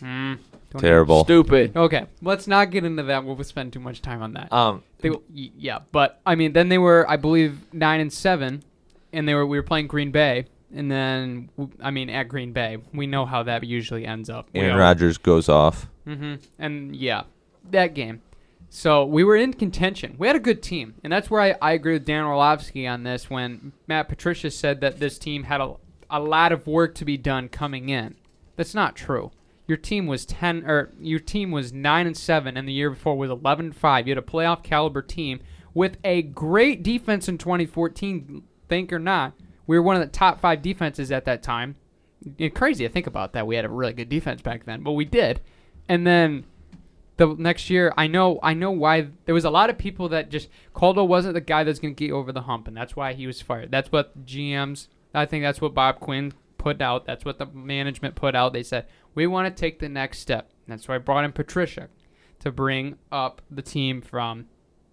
[0.00, 0.38] Mm,
[0.70, 1.24] don't Terrible.
[1.24, 1.76] Stupid.
[1.76, 3.24] Okay, let's not get into that.
[3.24, 4.52] We'll spend too much time on that.
[4.52, 8.62] Um, They, yeah, but I mean, then they were, I believe, nine and seven,
[9.12, 11.48] and they were we were playing Green Bay, and then
[11.80, 14.48] I mean at Green Bay, we know how that usually ends up.
[14.52, 15.88] We Aaron Rodgers goes off.
[16.06, 16.34] Mm-hmm.
[16.58, 17.22] And yeah,
[17.72, 18.22] that game.
[18.68, 20.16] So we were in contention.
[20.18, 23.04] We had a good team, and that's where I, I agree with Dan Orlovsky on
[23.04, 23.30] this.
[23.30, 25.74] When Matt Patricia said that this team had a,
[26.10, 28.16] a lot of work to be done coming in,
[28.56, 29.30] that's not true.
[29.66, 33.16] Your team was ten, or your team was nine and seven, and the year before
[33.16, 34.06] was eleven and five.
[34.06, 35.40] You had a playoff caliber team
[35.72, 38.42] with a great defense in 2014.
[38.68, 39.32] Think or not,
[39.66, 41.76] we were one of the top five defenses at that time.
[42.38, 43.46] It's crazy to think about that.
[43.46, 45.40] We had a really good defense back then, but we did.
[45.88, 46.44] And then
[47.16, 50.30] the next year, I know, I know why there was a lot of people that
[50.30, 53.14] just Caldwell wasn't the guy that's going to get over the hump, and that's why
[53.14, 53.70] he was fired.
[53.70, 57.06] That's what GMs I think that's what Bob Quinn put out.
[57.06, 58.52] That's what the management put out.
[58.52, 60.50] They said we want to take the next step.
[60.68, 61.88] That's why I brought in Patricia
[62.40, 64.46] to bring up the team from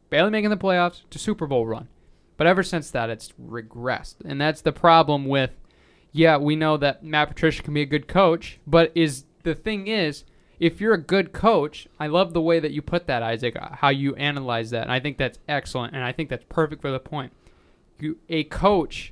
[0.10, 1.90] barely making the playoffs to Super Bowl run.
[2.38, 5.52] But ever since that, it's regressed, and that's the problem with.
[6.16, 9.88] Yeah, we know that Matt Patricia can be a good coach, but is the thing
[9.88, 10.24] is,
[10.64, 13.76] if you're a good coach, I love the way that you put that, Isaac, uh,
[13.76, 16.90] how you analyze that, and I think that's excellent, and I think that's perfect for
[16.90, 17.34] the point.
[18.00, 19.12] You, a coach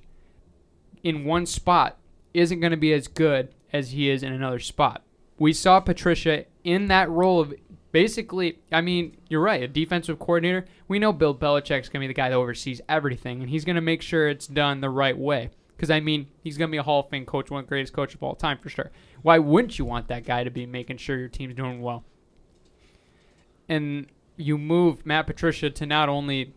[1.03, 1.97] in one spot
[2.33, 5.03] isn't going to be as good as he is in another spot.
[5.39, 7.53] We saw Patricia in that role of
[7.91, 10.65] basically, I mean, you're right, a defensive coordinator.
[10.87, 13.75] We know Bill Belichick's going to be the guy that oversees everything, and he's going
[13.75, 15.49] to make sure it's done the right way.
[15.81, 17.69] Because, I mean, he's going to be a Hall of Fame coach, one of the
[17.69, 18.91] greatest coaches of all time for sure.
[19.23, 22.03] Why wouldn't you want that guy to be making sure your team's doing well?
[23.67, 24.05] And
[24.37, 26.53] you move Matt Patricia to not only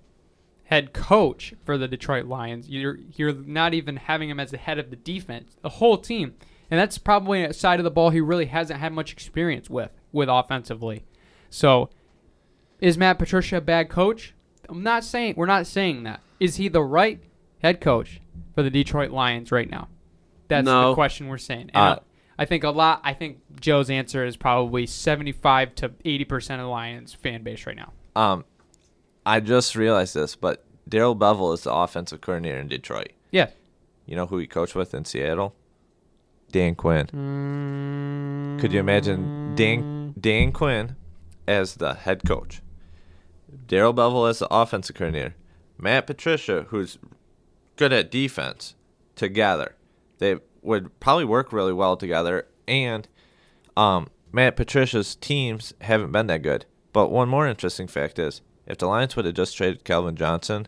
[0.65, 4.79] head coach for the Detroit Lions, you're you're not even having him as the head
[4.79, 6.35] of the defense, the whole team.
[6.71, 9.91] And that's probably a side of the ball he really hasn't had much experience with,
[10.13, 11.07] with offensively.
[11.49, 11.89] So,
[12.79, 14.35] is Matt Patricia a bad coach?
[14.69, 16.21] I'm not saying we're not saying that.
[16.39, 17.23] Is he the right
[17.63, 18.21] head coach
[18.55, 19.89] for the Detroit Lions right now?
[20.49, 20.91] That's No.
[20.91, 21.71] the question we're saying.
[21.75, 21.99] And Uh,
[22.39, 23.01] I think a lot.
[23.05, 27.67] I think Joe's answer is probably 75 to 80 percent of the Lions fan base
[27.67, 27.93] right now.
[28.17, 28.45] Um,
[29.27, 33.13] I just realized this, but Darrell Bevell is the offensive coordinator in Detroit.
[33.31, 33.49] Yeah.
[34.07, 35.55] You know who he coached with in Seattle?
[36.53, 37.07] Dan Quinn.
[38.61, 40.97] Could you imagine Dan Dan Quinn
[41.49, 42.61] as the head coach?
[43.67, 45.35] Darrell Bevell as the offensive coordinator.
[45.79, 46.99] Matt Patricia, who's
[47.77, 48.75] good at defense,
[49.17, 49.75] together.
[50.19, 52.47] They would probably work really well together.
[52.67, 53.07] And
[53.77, 56.67] um, Matt Patricia's teams haven't been that good.
[56.93, 60.67] But one more interesting fact is if the Lions would have just traded Calvin Johnson,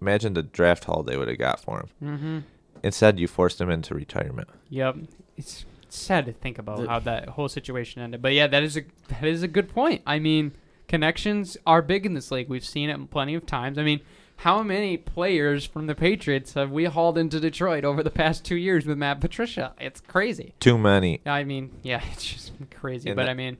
[0.00, 1.88] imagine the draft haul they would have got for him.
[2.02, 2.38] Mm-hmm.
[2.82, 4.48] Instead, you forced him into retirement.
[4.68, 4.96] Yep.
[5.36, 8.20] It's sad to think about The- how that whole situation ended.
[8.20, 10.02] But yeah, that is a that is a good point.
[10.06, 10.52] I mean,
[10.88, 12.48] connections are big in this league.
[12.48, 13.78] We've seen it plenty of times.
[13.78, 14.00] I mean,
[14.42, 18.56] how many players from the Patriots have we hauled into Detroit over the past two
[18.56, 19.72] years with Matt Patricia?
[19.80, 20.54] It's crazy.
[20.58, 21.20] Too many.
[21.24, 23.10] I mean, yeah, it's just crazy.
[23.10, 23.56] And but that- I mean,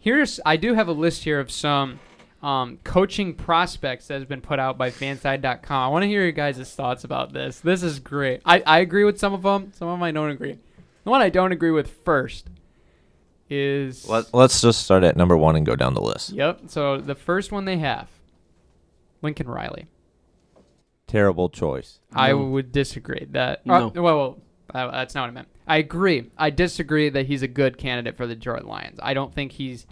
[0.00, 2.00] here's I do have a list here of some
[2.42, 5.80] um, coaching prospects that has been put out by Fanside.com.
[5.80, 7.60] I want to hear your guys' thoughts about this.
[7.60, 8.40] This is great.
[8.44, 9.72] I, I agree with some of them.
[9.76, 10.58] Some of them I don't agree.
[11.04, 12.48] The one I don't agree with first
[13.48, 16.30] is Let, let's just start at number one and go down the list.
[16.30, 16.62] Yep.
[16.66, 18.08] So the first one they have,
[19.22, 19.86] Lincoln Riley.
[21.10, 21.98] Terrible choice.
[22.12, 22.38] I No.
[22.38, 23.66] would disagree that.
[23.66, 23.74] No.
[23.74, 24.38] uh, well, well
[24.72, 25.48] uh, that's not what I meant.
[25.66, 26.30] I agree.
[26.38, 29.00] I disagree that he's a good candidate for the Detroit Lions.
[29.02, 29.86] I don't think he's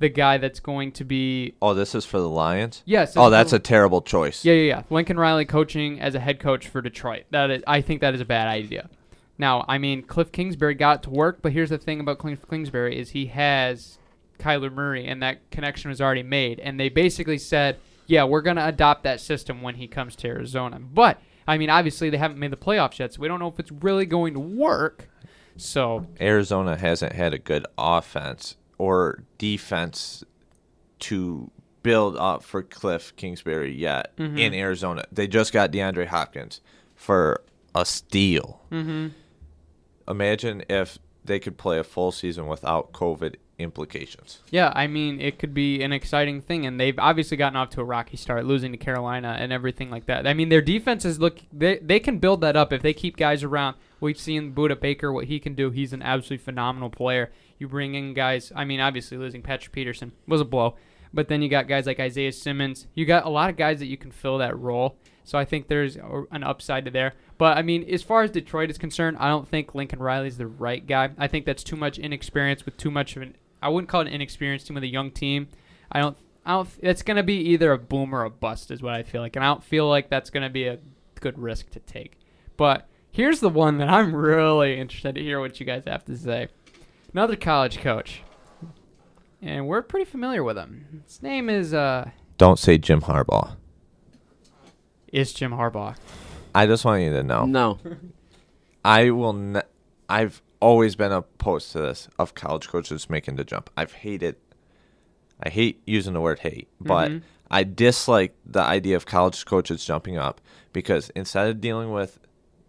[0.00, 1.54] the guy that's going to be.
[1.62, 2.82] Oh, this is for the Lions?
[2.84, 3.16] Yes.
[3.16, 4.44] Oh, that's for- a terrible choice.
[4.44, 4.82] Yeah, yeah, yeah.
[4.90, 7.26] Lincoln Riley coaching as a head coach for Detroit.
[7.30, 8.88] That is, I think that is a bad idea.
[9.38, 12.98] Now, I mean, Cliff Kingsbury got to work, but here's the thing about Cliff Kingsbury
[12.98, 13.98] is he has
[14.40, 16.58] Kyler Murray, and that connection was already made.
[16.58, 17.76] And they basically said,
[18.06, 20.78] yeah, we're going to adopt that system when he comes to Arizona.
[20.80, 23.58] But, I mean, obviously they haven't made the playoffs yet, so we don't know if
[23.58, 25.08] it's really going to work.
[25.56, 30.22] So, Arizona hasn't had a good offense or defense
[30.98, 31.50] to
[31.82, 35.04] build up for Cliff Kingsbury yet in Arizona.
[35.12, 36.60] They just got DeAndre Hopkins
[36.94, 37.42] for
[37.74, 38.60] a steal.
[38.70, 39.08] mm-hmm.
[40.08, 44.42] Imagine if they could play a full season without COVID implications.
[44.50, 47.80] Yeah, I mean, it could be an exciting thing, and they've obviously gotten off to
[47.80, 50.26] a rocky start, losing to Carolina and everything like that.
[50.26, 53.42] I mean, their defenses look they they can build that up if they keep guys
[53.42, 53.76] around.
[54.00, 55.70] We've seen Budda Baker what he can do.
[55.70, 57.32] He's an absolutely phenomenal player.
[57.58, 58.52] You bring in guys.
[58.54, 60.76] I mean, obviously losing Patrick Peterson was a blow,
[61.14, 62.86] but then you got guys like Isaiah Simmons.
[62.94, 64.98] You got a lot of guys that you can fill that role.
[65.24, 67.14] So I think there's an upside to there.
[67.36, 70.46] But I mean, as far as Detroit is concerned, I don't think Lincoln Riley's the
[70.46, 71.10] right guy.
[71.18, 73.36] I think that's too much inexperience with too much of an.
[73.62, 75.48] I wouldn't call it an inexperienced team with a young team.
[75.90, 76.16] I don't.
[76.44, 76.68] I don't.
[76.80, 79.44] It's gonna be either a boom or a bust, is what I feel like, and
[79.44, 80.78] I don't feel like that's gonna be a
[81.20, 82.18] good risk to take.
[82.56, 86.16] But here's the one that I'm really interested to hear what you guys have to
[86.16, 86.48] say.
[87.12, 88.22] Another college coach,
[89.42, 91.02] and we're pretty familiar with him.
[91.06, 93.56] His name is uh Don't say Jim Harbaugh.
[95.12, 95.96] is Jim Harbaugh.
[96.54, 97.44] I just want you to know.
[97.46, 97.78] No.
[98.84, 99.32] I will.
[99.32, 99.62] Ne-
[100.08, 103.70] I've always been opposed to this of college coaches making the jump.
[103.76, 104.36] I've hated.
[105.42, 107.22] I hate using the word hate, but Mhm.
[107.50, 110.40] I dislike the idea of college coaches jumping up
[110.72, 112.18] because instead of dealing with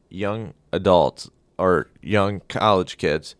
[0.09, 3.35] young adults or young college kids,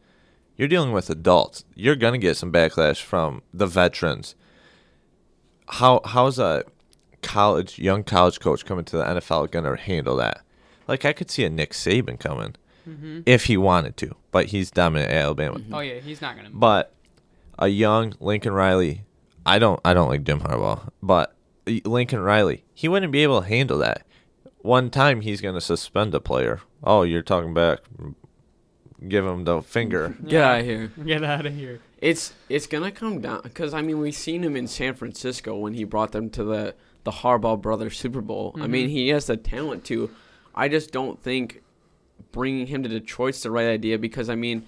[0.56, 1.66] you're dealing with adults.
[1.76, 4.36] You're gonna get some backlash from the veterans.
[5.68, 6.64] How how's a
[7.22, 10.42] college young college coach coming to the NFL gonna handle that?
[10.88, 12.56] Like I could see a Nick Saban coming
[12.88, 13.22] Mm-hmm.
[13.26, 15.60] if he wanted to, but he's dominant at Alabama.
[15.74, 16.50] Oh yeah, he's not gonna.
[16.54, 16.94] But
[17.60, 19.04] a young Lincoln Riley,
[19.46, 21.36] I don't I don't like Jim Harbaugh, but
[21.86, 24.04] Lincoln Riley, he wouldn't be able to handle that.
[24.60, 26.62] One time he's going to suspend a player.
[26.84, 27.80] Oh, you're talking back.
[29.08, 30.16] Give him the finger.
[30.28, 30.92] Get out of here.
[31.06, 31.80] Get out of here.
[32.00, 35.74] It's it's gonna come down because I mean we've seen him in San Francisco when
[35.74, 38.56] he brought them to the the Harbaugh brothers Super Bowl.
[38.60, 38.92] I mean Mhm.
[38.92, 40.10] he has the talent to.
[40.56, 41.62] I just don't think
[42.38, 44.66] bringing him to Detroit's the right idea because I mean,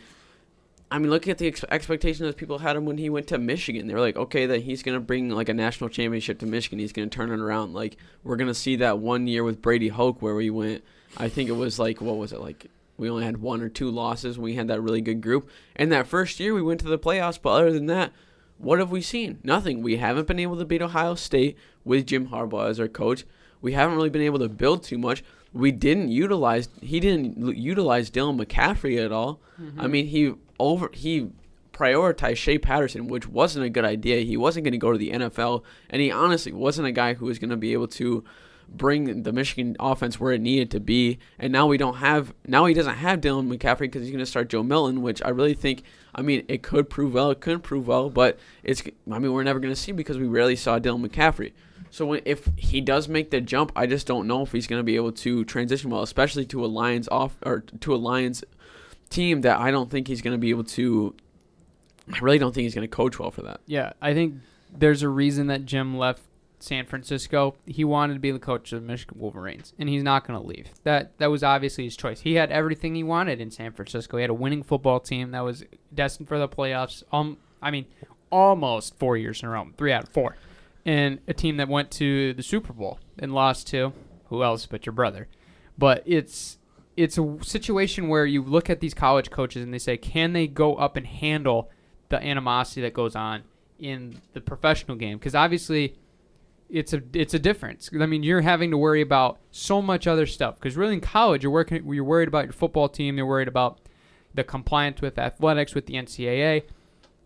[0.92, 3.38] I mean look at the ex- expectations that people had him when he went to
[3.38, 3.88] Michigan.
[3.88, 6.80] They were like, okay, that he's gonna bring like a national championship to Michigan.
[6.80, 7.74] He's gonna turn it around.
[7.74, 10.84] Like we're gonna see that one year with Brady Hoke where we went.
[11.18, 12.68] I think it was like what was it like
[13.00, 14.38] we only had one or two losses.
[14.38, 15.50] We had that really good group.
[15.76, 17.40] And that first year, we went to the playoffs.
[17.42, 18.12] But other than that,
[18.58, 19.40] what have we seen?
[19.42, 19.82] Nothing.
[19.82, 23.24] We haven't been able to beat Ohio State with Jim Harbaugh as our coach.
[23.62, 25.24] We haven't really been able to build too much.
[25.54, 26.70] We didn't utilize.
[26.82, 29.40] He didn't utilize Dylan McCaffrey at all.
[29.58, 29.92] I mm-hmm.
[29.92, 31.32] mean, he over he
[31.74, 34.22] prioritized Shea Patterson, which wasn't a good idea.
[34.22, 37.26] He wasn't going to go to the NFL, and he honestly wasn't a guy who
[37.26, 38.24] was going to be able to
[38.68, 41.20] bring the Michigan offense where it needed to be.
[41.40, 44.26] And now we don't have now he doesn't have Dylan McCaffrey because he's going to
[44.26, 45.84] start Joe Milton, which I really think.
[46.14, 48.84] I mean, it could prove well, it couldn't prove well, but it's.
[49.12, 51.54] I mean, we're never going to see because we rarely saw Dylan McCaffrey.
[51.92, 54.84] So if he does make the jump, I just don't know if he's going to
[54.84, 58.44] be able to transition well, especially to a Lions off or to a Lions
[59.10, 61.16] team that I don't think he's going to be able to.
[62.12, 63.62] I really don't think he's going to coach well for that.
[63.66, 64.36] Yeah, I think
[64.76, 66.24] there's a reason that Jim left
[66.60, 67.56] San Francisco.
[67.66, 70.46] He wanted to be the coach of the Michigan Wolverines, and he's not going to
[70.46, 70.70] leave.
[70.84, 72.22] That that was obviously his choice.
[72.22, 74.18] He had everything he wanted in San Francisco.
[74.18, 75.64] He had a winning football team that was
[75.94, 77.04] destined for the playoffs.
[77.12, 77.86] Um, I mean,
[78.32, 80.36] almost four years in a row, three out of four,
[80.86, 83.94] and a team that went to the Super Bowl and lost to
[84.26, 85.28] who else but your brother.
[85.78, 86.58] But it's
[86.98, 90.48] it's a situation where you look at these college coaches and they say, can they
[90.48, 91.70] go up and handle
[92.10, 93.44] the animosity that goes on
[93.78, 95.18] in the professional game?
[95.18, 95.96] Because obviously,
[96.70, 97.90] it's a it's a difference.
[98.00, 100.56] I mean, you're having to worry about so much other stuff.
[100.56, 103.80] Because really, in college, you're working, you're worried about your football team, you're worried about
[104.34, 106.64] the compliance with athletics with the NCAA,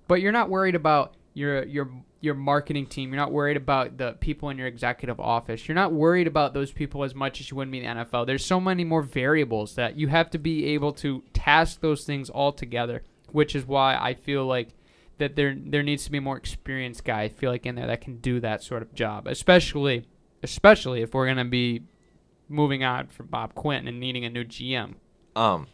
[0.08, 1.90] but you're not worried about your your
[2.24, 3.10] your marketing team.
[3.10, 5.68] You're not worried about the people in your executive office.
[5.68, 8.26] You're not worried about those people as much as you would be in the NFL.
[8.26, 12.30] There's so many more variables that you have to be able to task those things
[12.30, 13.04] all together,
[13.34, 14.70] which is why I feel like
[15.18, 17.24] that there there needs to be more experienced guy.
[17.24, 20.06] I feel like in there that can do that sort of job, especially
[20.42, 21.84] especially if we're gonna be
[22.48, 24.96] moving on from Bob Quinn and needing a new GM.
[25.36, 25.68] Um,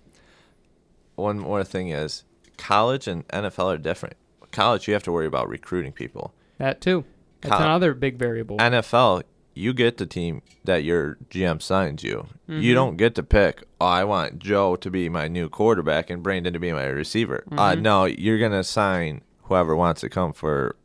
[1.15, 2.23] one more thing is
[2.57, 4.15] college and NFL are different.
[4.51, 6.33] College, you have to worry about recruiting people.
[6.59, 7.03] That too.
[7.41, 8.57] That's Col- another big variable.
[8.57, 9.23] NFL,
[9.55, 12.27] you get the team that your GM signs you.
[12.49, 12.61] Mhm.
[12.61, 13.63] You don't get to pick.
[13.81, 17.43] Oh, I want Joe to be my new quarterback and Brandon to be my receiver.
[17.51, 17.81] Uh, Mhm.
[17.81, 20.75] no, you're gonna sign whoever wants to come for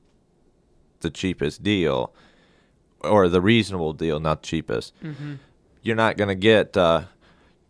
[1.00, 2.14] the cheapest deal
[3.02, 4.94] or the reasonable deal, not the cheapest.
[5.02, 5.34] hmm
[5.82, 7.02] You're not gonna get uh,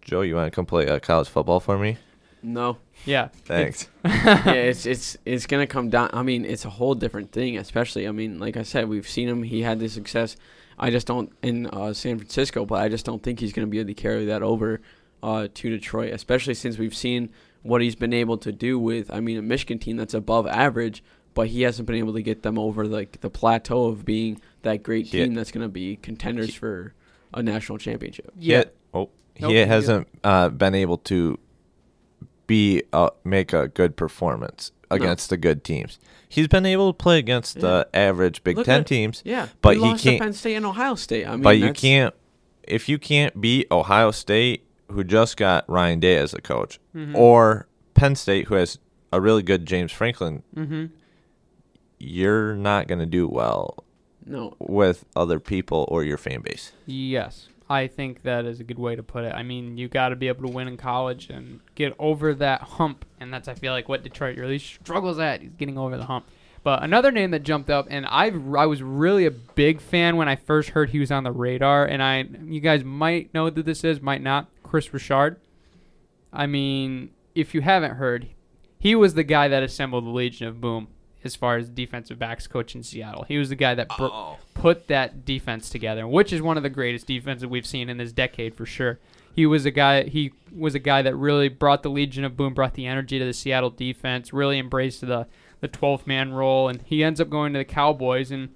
[0.02, 0.20] Joe.
[0.20, 1.96] You want to come play uh, college football for me?
[2.44, 2.76] No,
[3.06, 3.28] Yeah.
[3.46, 3.88] Thanks.
[4.04, 6.10] yeah, it's it's it's gonna come down.
[6.12, 7.56] I mean, it's a whole different thing.
[7.56, 9.42] Especially, I mean, like I said, we've seen him.
[9.42, 10.36] He had the success.
[10.78, 13.78] I just don't in uh, San Francisco, but I just don't think he's gonna be
[13.78, 14.80] able to carry that over
[15.22, 16.12] uh, to Detroit.
[16.12, 17.30] Especially since we've seen
[17.62, 19.10] what he's been able to do with.
[19.10, 22.42] I mean, a Michigan team that's above average, but he hasn't been able to get
[22.42, 25.24] them over like the plateau of being that great Yeah.
[25.24, 26.92] team that's gonna be contenders He- for
[27.32, 28.32] a national championship.
[28.38, 28.64] Yeah.
[28.64, 29.08] He, oh,
[29.40, 31.38] Nope, he hasn't uh, been able to
[32.46, 35.98] be uh, make a good performance against the good teams.
[36.28, 39.76] He's been able to play against the average Big Look Ten at- teams, Yeah, But
[39.76, 41.26] he, can't- Penn State and Ohio State.
[41.26, 42.14] I mean, but you can't
[42.64, 47.14] if you can't beat Ohio State, who just got Ryan Day as a coach, Mhm.
[47.14, 48.78] or Penn State, who has
[49.12, 50.86] a really good James Franklin, hmm
[51.98, 53.84] you're not going to do well
[54.26, 56.72] No, with other people or your fan base.
[56.86, 59.32] Yes, I think that is a good way to put it.
[59.34, 62.60] I mean, you got to be able to win in college and get over that
[62.60, 65.40] hump, and that's I feel like what Detroit really struggles at.
[65.40, 66.26] He's getting over the hump.
[66.62, 70.28] But another name that jumped up, and I I was really a big fan when
[70.28, 73.62] I first heard he was on the radar, and I you guys might know who
[73.62, 74.48] this is, might not.
[74.62, 75.40] Kris Richard.
[76.32, 78.28] I mean, if you haven't heard,
[78.78, 80.88] he was the guy that assembled the Legion of Boom
[81.24, 83.24] as far as defensive backs coach in Seattle.
[83.24, 84.38] He was the guy that bro- oh.
[84.54, 88.12] put that defense together, which is one of the greatest defenses we've seen in this
[88.12, 88.98] decade for sure.
[89.34, 90.04] He was a guy.
[90.04, 93.24] He was a guy that really brought the Legion of Boom, brought the energy to
[93.24, 95.26] the Seattle defense, really embraced the
[95.60, 98.50] the 12th man role, and he ends up going to the Cowboys and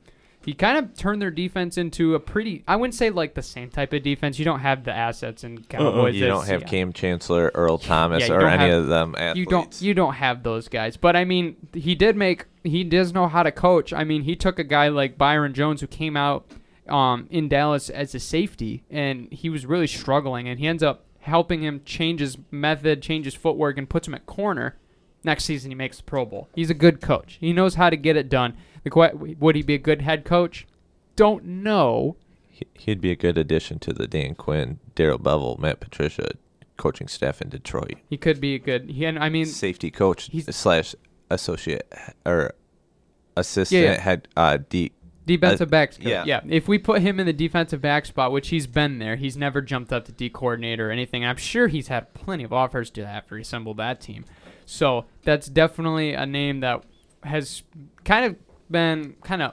[0.45, 2.65] he kind of turned their defense into a pretty.
[2.67, 4.39] I wouldn't say like the same type of defense.
[4.39, 6.15] You don't have the assets and uh-uh, Cowboys.
[6.15, 6.69] You don't have yeah.
[6.69, 9.39] Kam Chancellor, Earl Thomas, Yeah, or any have- of them athletes.
[9.39, 13.13] you don't you don't have those guys but i mean he did make he does
[13.13, 13.93] know how to coach.
[13.93, 16.47] I mean he took a guy like byron jones who came out
[16.89, 21.05] um, in dallas as a safety and he was really struggling and he ends up
[21.21, 24.77] helping him change his method change his footwork and puts him at corner.
[25.25, 26.49] Next season he makes the pro bowl.
[26.55, 27.37] He's a good coach.
[27.41, 28.57] He knows how to get it done.
[28.85, 30.67] The would he be a good head coach?
[31.17, 32.17] Don't know.
[32.49, 36.31] He- He'd be a good addition to the Dan Quinn, Darrell Bevell, Matt Patricia
[36.77, 37.95] coaching staff in Detroit.
[38.09, 40.95] he could be a good he i mean Safety coach he's- slash
[41.31, 41.93] associate
[42.27, 42.53] or
[43.37, 44.01] assistant Yeah, yeah.
[44.01, 44.93] head uh, D.
[45.27, 46.25] Defensive Uh, backs, yeah.
[46.27, 46.41] yeah.
[46.49, 49.61] If we put him in the defensive back spot, which he's been there, he's never
[49.61, 51.23] jumped up to D coordinator or anything.
[51.25, 54.25] I'm sure he's had plenty of offers to after he assembled that team.
[54.65, 56.83] So that's definitely a name that
[57.25, 57.63] has
[58.05, 58.37] kind of
[58.71, 59.53] been kind of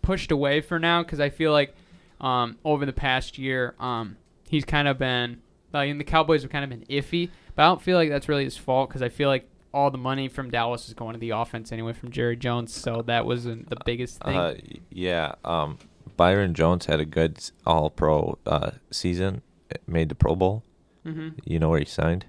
[0.00, 1.74] pushed away for now because I feel like
[2.20, 4.16] um, over the past year um,
[4.48, 5.42] he's kind of been
[5.72, 8.28] like, and the Cowboys have kind of been iffy, but I don't feel like that's
[8.28, 11.18] really his fault because I feel like all the money from Dallas is going to
[11.20, 14.36] the offense anyway from Jerry Jones, so that wasn't the biggest thing.
[14.36, 14.54] Uh,
[14.90, 15.34] yeah.
[15.44, 15.78] Um,
[16.16, 19.42] Byron Jones had a good All Pro uh, season.
[19.70, 20.64] It Made the Pro Bowl.
[21.04, 22.26] hmm You know where he signed?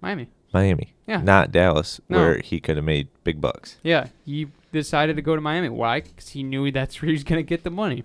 [0.00, 0.28] Miami.
[0.52, 0.94] Miami.
[1.06, 1.20] Yeah.
[1.22, 2.18] Not Dallas, No.
[2.18, 3.76] where he could have made big bucks.
[3.82, 5.68] Yeah, he decided to go to Miami.
[5.68, 6.00] Why?
[6.00, 8.04] Because he knew that's where he's going to get the money.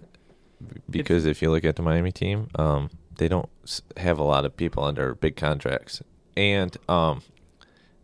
[0.90, 3.50] Because if you look at the Miami team, um, they don't
[3.98, 6.04] have a lot of people under big contracts,
[6.38, 7.24] and um,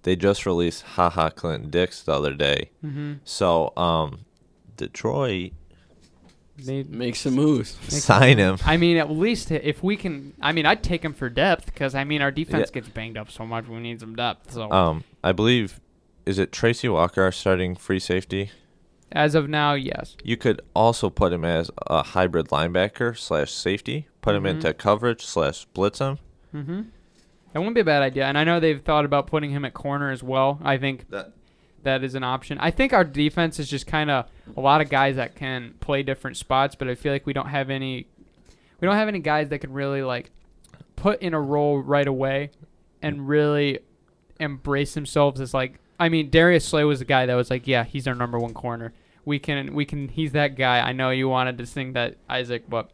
[0.04, 2.70] they just released Ha Ha Clinton Dix the other day.
[2.84, 3.14] Mm-hmm.
[3.26, 4.20] So um,
[4.78, 5.52] Detroit
[6.58, 7.78] They, Make some moves.
[7.94, 8.58] sign him.
[8.66, 10.34] I mean, at least if we can.
[10.42, 12.82] I mean, I'd take him for depth because I mean, our defense Yeah.
[12.82, 13.68] gets banged up so much.
[13.68, 14.54] We need some depth.
[14.54, 15.80] So Um, I believe
[16.26, 18.52] is it Tracy Walker our starting free safety.
[19.14, 20.18] as of now, yes.
[20.24, 24.08] You could also put him as a hybrid linebacker slash safety.
[24.22, 24.50] Put him Mhm.
[24.50, 26.18] into coverage slash blitz him.
[26.54, 26.82] Mm-hmm.
[27.58, 28.26] That wouldn't be a bad idea.
[28.26, 30.60] And I know they've thought about putting him at corner as well.
[30.64, 31.32] I think That
[31.82, 32.60] that is an option.
[32.60, 36.04] I think our defense is just kind of a lot of guys that can play
[36.04, 38.06] different spots, but I feel like we don't have any
[38.80, 40.30] we don't have any guys that can really like
[40.96, 42.52] put in a role right away
[43.02, 43.28] and mm.
[43.28, 43.80] really
[44.40, 47.86] embrace themselves as like I mean Darius Slay was the guy that was like, yeah,
[47.86, 48.94] he's our number one corner.
[49.26, 50.80] We can we can he's that guy.
[50.80, 52.92] I know you wanted to sing that Isaac, but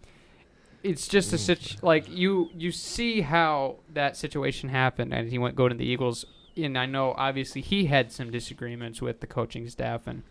[0.84, 5.56] it's just a situ- like you you see how that situation happened and he went
[5.56, 6.26] go to the Eagles
[6.56, 10.24] and I know obviously he had some disagreements with the coaching staff and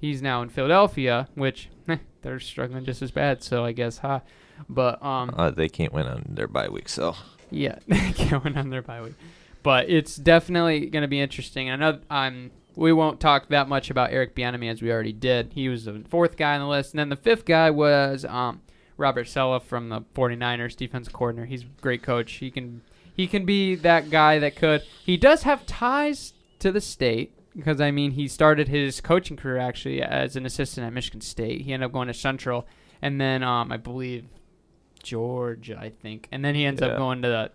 [0.00, 4.20] he's now in Philadelphia, which eh, they're struggling just as bad, so I guess huh.
[4.68, 7.16] But um uh, they can't win on their bye week, so
[7.50, 9.14] yeah, they can't win on their bye week.
[9.62, 11.70] But it's definitely going to be interesting.
[11.70, 15.54] I know um, we won't talk that much about Eric Bieniemy as we already did.
[15.54, 16.92] He was the fourth guy on the list.
[16.92, 18.60] And then the fifth guy was um,
[18.96, 21.46] Robert Saleh from the 49ers, defense coordinator.
[21.46, 22.32] He's a great coach.
[22.34, 22.82] He can
[23.14, 24.82] he can be that guy that could.
[25.04, 29.56] He does have ties to the state because, I mean, he started his coaching career
[29.56, 31.62] actually as an assistant at Michigan State.
[31.62, 32.66] He ended up going to Central.
[33.00, 34.26] And then um, I believe
[35.02, 36.28] Georgia, I think.
[36.30, 37.50] And then he ends up going to the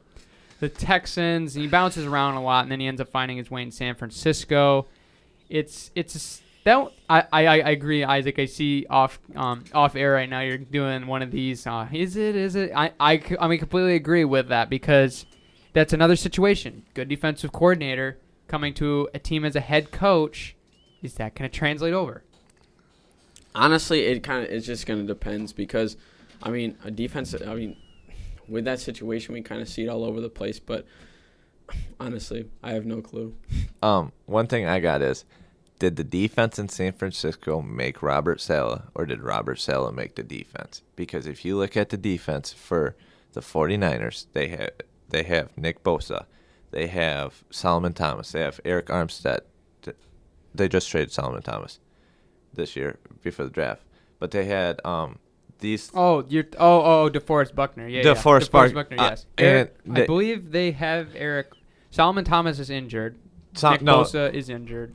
[0.59, 1.55] the Texans.
[1.55, 3.95] He bounces around a lot, and then he ends up finding his way in San
[3.95, 4.87] Francisco.
[5.49, 8.37] It's it's that I, I I agree, Isaac.
[8.39, 10.41] I see off um off air right now.
[10.41, 11.65] You're doing one of these.
[11.65, 12.35] Uh, is it?
[12.35, 12.71] Is it?
[12.75, 15.25] I I I mean completely agree with that because
[15.73, 16.83] that's another situation.
[16.93, 20.55] Good defensive coordinator coming to a team as a head coach.
[21.01, 22.23] Is that going to translate over?
[23.55, 25.97] Honestly, it kind of it's just gonna depends because,
[26.43, 27.33] I mean, a defense.
[27.33, 27.75] I mean,
[28.47, 30.59] with that situation, we kind of see it all over the place.
[30.59, 30.85] But
[31.99, 33.35] honestly, I have no clue.
[33.81, 35.25] Um, one thing I got is,
[35.81, 40.21] did the defense in San Francisco make Robert Saleh, or did Robert Saleh make the
[40.21, 40.83] defense?
[40.95, 42.95] Because if you look at the defense for
[43.33, 44.69] the 49ers, they have
[45.09, 46.25] they have Nick Bosa,
[46.69, 49.39] they have Solomon Thomas, they have Arik Armstead.
[50.53, 51.79] They just traded Solomon Thomas
[52.53, 53.81] this year before the draft,
[54.19, 55.17] but they had um
[55.59, 57.87] these Oh, you're oh oh DeForest Buckner.
[57.87, 58.13] Yeah, yeah.
[58.13, 58.99] DeForest Buck- Buckner.
[58.99, 59.25] uh, Yes.
[59.39, 61.53] and Eric, I believe they have Eric.
[61.89, 63.17] Solomon Thomas is injured.
[63.55, 64.93] Sol- Nick no, Bosa is injured.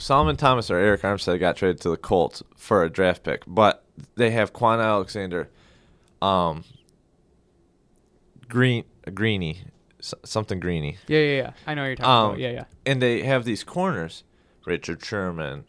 [0.00, 3.84] Solomon Thomas or Arik Armstead got traded to the Colts for a draft pick, but
[4.16, 5.50] they have Kwon Alexander,
[6.22, 6.64] um,
[8.48, 8.84] Green
[9.14, 9.60] Greeny,
[10.00, 11.50] something Greeny, Yeah, yeah, yeah.
[11.66, 12.38] I know what you're talking Um, about.
[12.40, 12.64] Yeah, yeah.
[12.86, 14.24] and they have these corners,
[14.66, 15.64] Richard Sherman.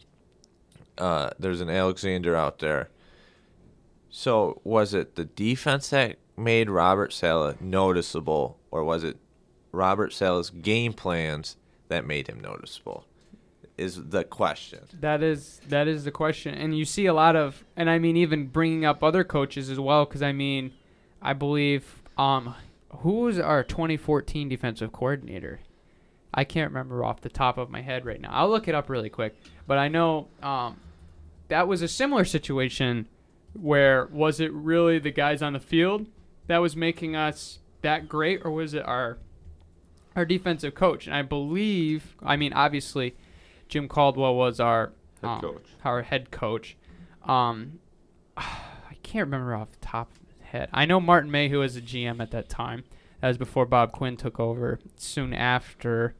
[0.98, 2.90] Uh, there's an Alexander out there.
[4.10, 9.18] So was it the defense that made Robert Saleh noticeable, or was it
[9.72, 11.56] Robert Saleh's game plans
[11.88, 13.06] that made him noticeable?
[13.82, 14.80] Is the question.
[15.00, 18.16] That is that is the question, and you see a lot of, and I mean
[18.16, 20.72] even bringing up other coaches as well, because I mean,
[21.22, 22.56] I believe um,
[23.00, 25.60] who was our 2014 defensive coordinator?
[26.34, 28.30] I can't remember off the top of my head right now.
[28.32, 29.36] I'll look it up really quick,
[29.68, 30.80] but I know um,
[31.50, 33.08] that was a similar situation
[33.54, 36.08] where was it really the guys on the field
[36.48, 39.18] that was making us that great, or was it our
[40.16, 41.08] our defensive coach?
[41.08, 43.16] And I believe, I mean, obviously,
[43.72, 44.91] Jim Caldwell was our
[45.22, 45.65] Head um, coach.
[45.84, 46.78] our head coach.
[47.24, 47.80] Um,
[48.38, 50.69] I can't remember off the top of my head.
[50.74, 52.84] I know Martin May, who was a GM at that time.
[53.22, 54.80] That was before Bob Quinn took over.
[54.97, 56.15] Soon after.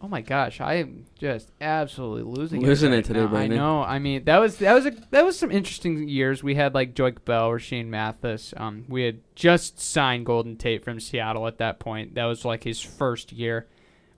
[0.00, 3.36] Oh my gosh, I am just absolutely losing Losing it, it today, now.
[3.36, 3.82] I know.
[3.82, 6.42] I mean, that was that was a that was some interesting years.
[6.42, 8.54] We had like Joique Bell, Rashean Mathis.
[8.56, 12.14] Um, we had just signed Golden Tate from Seattle at that point.
[12.14, 13.68] That was like his first year.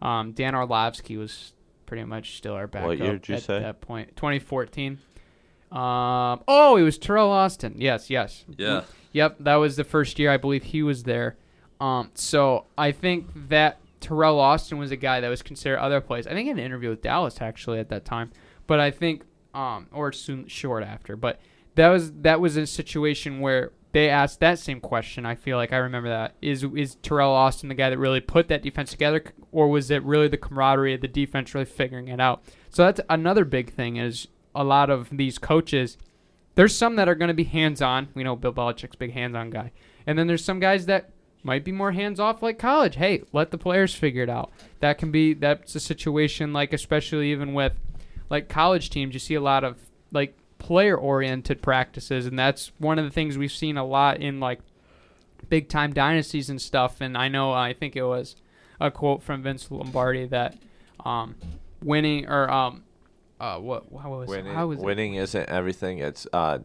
[0.01, 1.54] Um, Dan Orlovsky was
[1.95, 3.61] pretty much still our backup year did you at say?
[3.61, 4.17] that point.
[4.17, 4.99] 2014.
[5.71, 7.75] Um, oh, it was Teryl Austin.
[7.79, 8.45] Yes, yes.
[8.57, 8.83] Yeah.
[9.13, 11.37] Yep, that was the first year I believe he was there.
[11.81, 16.27] Um, so I think that Teryl Austin was a guy that was considered other plays.
[16.27, 18.33] I think in an interview with Dallas actually at that time,
[18.67, 19.23] but I think
[19.55, 21.15] um, or soon short after.
[21.15, 21.41] But
[21.77, 25.25] that was that was a situation where they asked that same question.
[25.25, 28.49] I feel like I remember that is is Teryl Austin the guy that really put
[28.49, 32.21] that defense together, or was it really the camaraderie of the defense really figuring it
[32.21, 32.43] out?
[32.69, 35.97] So that's another big thing is a lot of these coaches
[36.55, 38.09] there's some that are going to be hands on.
[38.15, 39.73] We know Bill Belichick's big hands on guy.
[40.07, 41.11] And then there's some guys that
[41.43, 42.97] might be more hands off like college.
[42.97, 44.53] Hey, let the players figure it out.
[44.81, 47.79] That can be that's a situation like especially even with
[48.31, 49.79] like college teams, you see a lot of
[50.13, 54.41] like player oriented practices and that's one of the things we've seen a lot in
[54.41, 54.61] like
[55.51, 58.35] big time dynasties and stuff and I know I think it was
[58.81, 60.57] a quote from Vince Lombardi that
[61.05, 61.35] um
[61.83, 62.83] winning or um
[63.39, 64.85] uh what how was Winning, how was it?
[64.85, 65.99] winning isn't everything.
[65.99, 66.61] It's uh,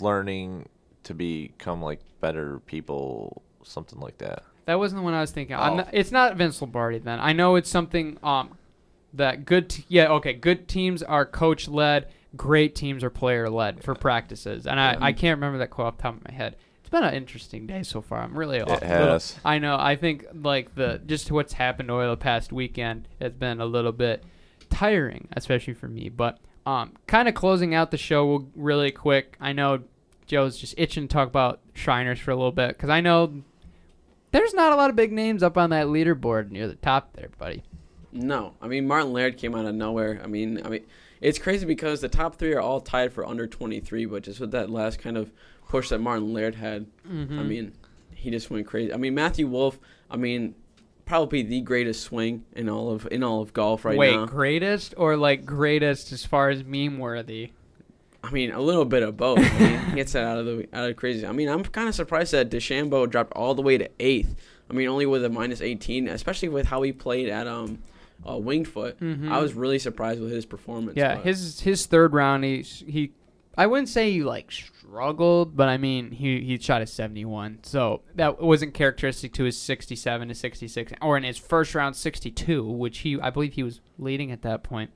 [0.00, 0.68] learning
[1.04, 4.42] to become like better people, something like that.
[4.66, 5.56] That wasn't the one I was thinking.
[5.56, 5.76] I'm Oh.
[5.76, 7.20] not, it's not Vince Lombardi then.
[7.20, 8.56] I know it's something um
[9.14, 9.70] that good.
[9.70, 10.32] T- yeah, okay.
[10.32, 12.08] Good teams are coach led.
[12.36, 14.66] Great teams are player led for practices.
[14.66, 16.56] And I, I can't remember that quote off the top of my head.
[16.80, 18.20] It's been an interesting day so far.
[18.22, 18.60] I'm really.
[18.60, 19.36] off- little- has.
[19.44, 19.76] I know.
[19.78, 23.92] I think like the just what's happened over the past weekend has been a little
[23.92, 24.24] bit
[24.70, 26.08] tiring, especially for me.
[26.08, 29.36] But um, kind of closing out the show really quick.
[29.40, 29.80] I know
[30.26, 33.42] Joe's just itching to talk about Shriners for a little bit because I know
[34.30, 37.30] there's not a lot of big names up on that leaderboard near the top there,
[37.38, 37.62] buddy.
[38.12, 40.20] No, I mean Martin Laird came out of nowhere.
[40.22, 40.84] I mean, I mean,
[41.20, 44.52] it's crazy because the top three are all tied for under 23, but just with
[44.52, 45.30] that last kind of
[45.68, 47.38] push that Martin Laird had, Mm-hmm.
[47.38, 47.72] I mean,
[48.14, 48.92] he just went crazy.
[48.92, 49.78] I mean, Matthew Wolff,
[50.10, 50.54] I mean,
[51.06, 54.20] probably the greatest swing in all of in all of golf right Wait, now.
[54.20, 57.50] Wait, greatest or like greatest as far as meme worthy?
[58.22, 59.38] I mean, a little bit of both.
[59.38, 61.26] I mean, he gets that out of the out of crazy.
[61.26, 64.36] I mean, I'm kind of surprised that DeChambeau dropped all the way to eighth.
[64.68, 67.80] I mean, only with a minus 18, especially with how he played at um,
[68.28, 69.00] uh, Winged Foot.
[69.00, 69.30] Mhm.
[69.30, 70.96] I was really surprised with his performance.
[70.96, 73.12] Yeah, but- his his third round, he he,
[73.56, 77.58] I wouldn't say he like struggled, but I mean he he shot a seventy one,
[77.62, 81.74] so that wasn't characteristic to his sixty seven to sixty six, or in his first
[81.74, 84.90] round sixty two, which he I believe he was leading at that point.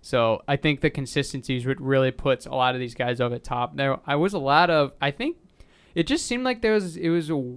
[0.00, 3.34] So I think the consistency is what really puts a lot of these guys over
[3.34, 3.76] the top.
[3.76, 5.36] There, I was a lot of I think
[5.94, 7.54] it just seemed like there was it was a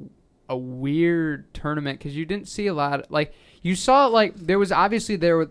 [0.50, 4.72] a weird tournament because you didn't see a lot like you saw like there was
[4.72, 5.50] obviously there were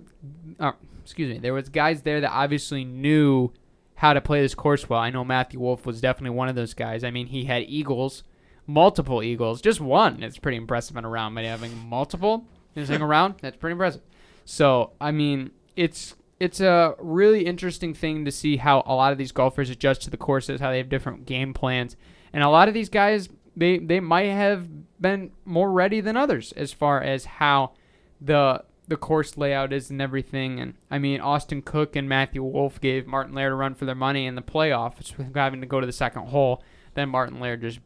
[0.58, 3.52] uh, excuse me there was guys there that obviously knew
[3.94, 5.00] how to play this course well.
[5.00, 7.04] I know matthew wolff was definitely one of those guys.
[7.04, 8.24] I mean he had eagles
[8.66, 10.22] multiple eagles just one.
[10.22, 12.44] It's pretty impressive in a round but having multiple
[12.74, 14.02] in a single round that's pretty impressive.
[14.44, 19.18] So i mean it's it's a really interesting thing to see how a lot of
[19.18, 21.96] these golfers adjust to the courses how they have different game plans.
[22.32, 24.68] And a lot of these guys they they might have
[25.00, 27.72] been more ready than others as far as how
[28.20, 30.58] the the course layout is and everything.
[30.58, 33.94] And I mean, Austin Cook and Matthew Wolff gave Martin Laird a run for their
[33.94, 36.62] money in the playoffs, with having to go to the second hole.
[36.94, 37.78] Then Martin Laird just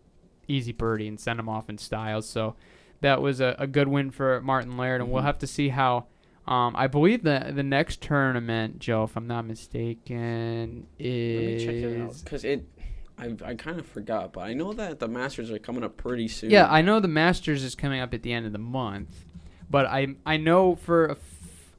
[0.48, 2.22] easy birdie and sent him off in style.
[2.22, 2.56] So
[3.00, 6.06] that was a, a good win for Martin Laird, and we'll have to see how.
[6.46, 11.74] Um, I believe the the next tournament, Joe, if I'm not mistaken, Let me check
[11.74, 12.66] it out is because it.
[13.16, 16.26] I, I kind of forgot, but I know that the Masters are coming up pretty
[16.28, 16.50] soon.
[16.50, 19.24] Yeah, I know the Masters is coming up at the end of the month,
[19.70, 21.30] but I I know for a f-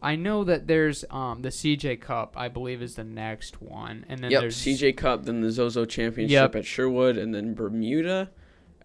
[0.02, 4.20] I know that there's um the CJ Cup I believe is the next one, and
[4.24, 6.56] then Yep, there's CJ Cup, then the Zozo Championship Yep.
[6.56, 8.30] at Sherwood, and then Bermuda,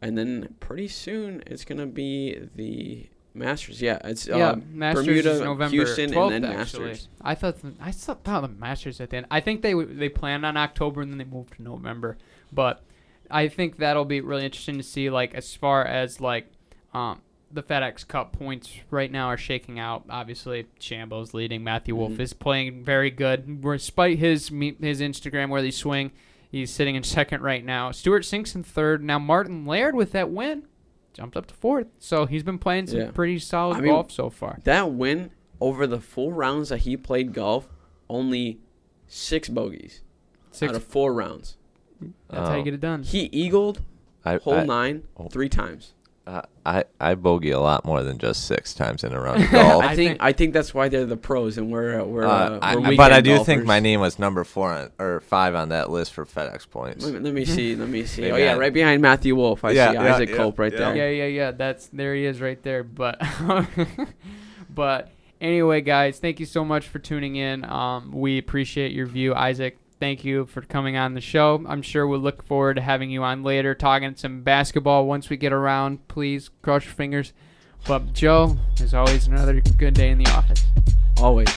[0.01, 5.31] and then pretty soon it's gonna be the Masters, yeah, it's Yeah, uh, Masters Bermuda,
[5.31, 6.87] is November Houston, 12th, and then actually.
[6.89, 7.09] Masters.
[7.23, 9.27] I thought the, I thought thought the Masters at the end.
[9.31, 12.19] I think they they planned on October and then they moved to November.
[12.53, 12.83] But
[13.31, 15.11] I think that'll be really interesting to see.
[15.11, 16.51] Like as far as like
[16.93, 17.21] um,
[17.53, 20.05] the FedEx Cup points right now are shaking out.
[20.09, 21.65] Obviously, Shambo's leading.
[21.65, 22.21] Matthew Wolff Mhm.
[22.21, 26.13] is playing very good, despite his his Instagram where they swing.
[26.51, 27.91] He's sitting in second right now.
[27.93, 29.03] Stewart Cink's in third.
[29.03, 30.65] Now Martin Laird with that win
[31.13, 31.89] jumped up to fourth.
[31.99, 33.11] So he's been playing some Yeah.
[33.13, 34.59] pretty solid I mean, golf so far.
[34.65, 37.69] That win over the full rounds that he played golf,
[38.09, 38.59] only
[39.07, 40.03] six bogeys
[40.53, 41.57] Six out of four rounds.
[42.29, 42.65] That's how you Oh.
[42.65, 43.03] get it done.
[43.03, 43.83] He eagled
[44.25, 45.29] I, hole I, nine oh.
[45.29, 45.95] three times.
[46.31, 49.51] Uh, I I bogey a lot more than just six times in a round of
[49.51, 49.83] golf.
[49.83, 52.25] I I think think- I think that's why they're the pros and we're uh, we're,
[52.25, 55.21] Uh, uh, I- we're but I do think my name was number four on, or
[55.23, 57.05] five on that list for FedEx points.
[57.05, 57.75] Let me, let me see.
[57.83, 58.23] Let me see.
[58.23, 59.65] Maybe oh yeah, I- right behind Matthew Wolff.
[59.65, 60.79] I Yeah, see yeah, Isaac yeah, Cope right yeah.
[60.79, 60.97] there.
[60.97, 61.51] Yeah, yeah, yeah.
[61.51, 62.85] That's there he is right there.
[62.85, 63.21] But
[64.73, 67.65] but anyway, guys, thank you so much for tuning in.
[67.65, 69.79] Um, we appreciate your view, Isaac.
[70.01, 71.63] Thank you for coming on the show.
[71.69, 75.37] I'm sure we'll look forward to having you on later, talking some basketball once we
[75.37, 76.09] get around.
[76.09, 77.35] Please cross your fingers.
[77.87, 80.65] But Joe, as always, another good day in the office.
[81.19, 81.49] Always.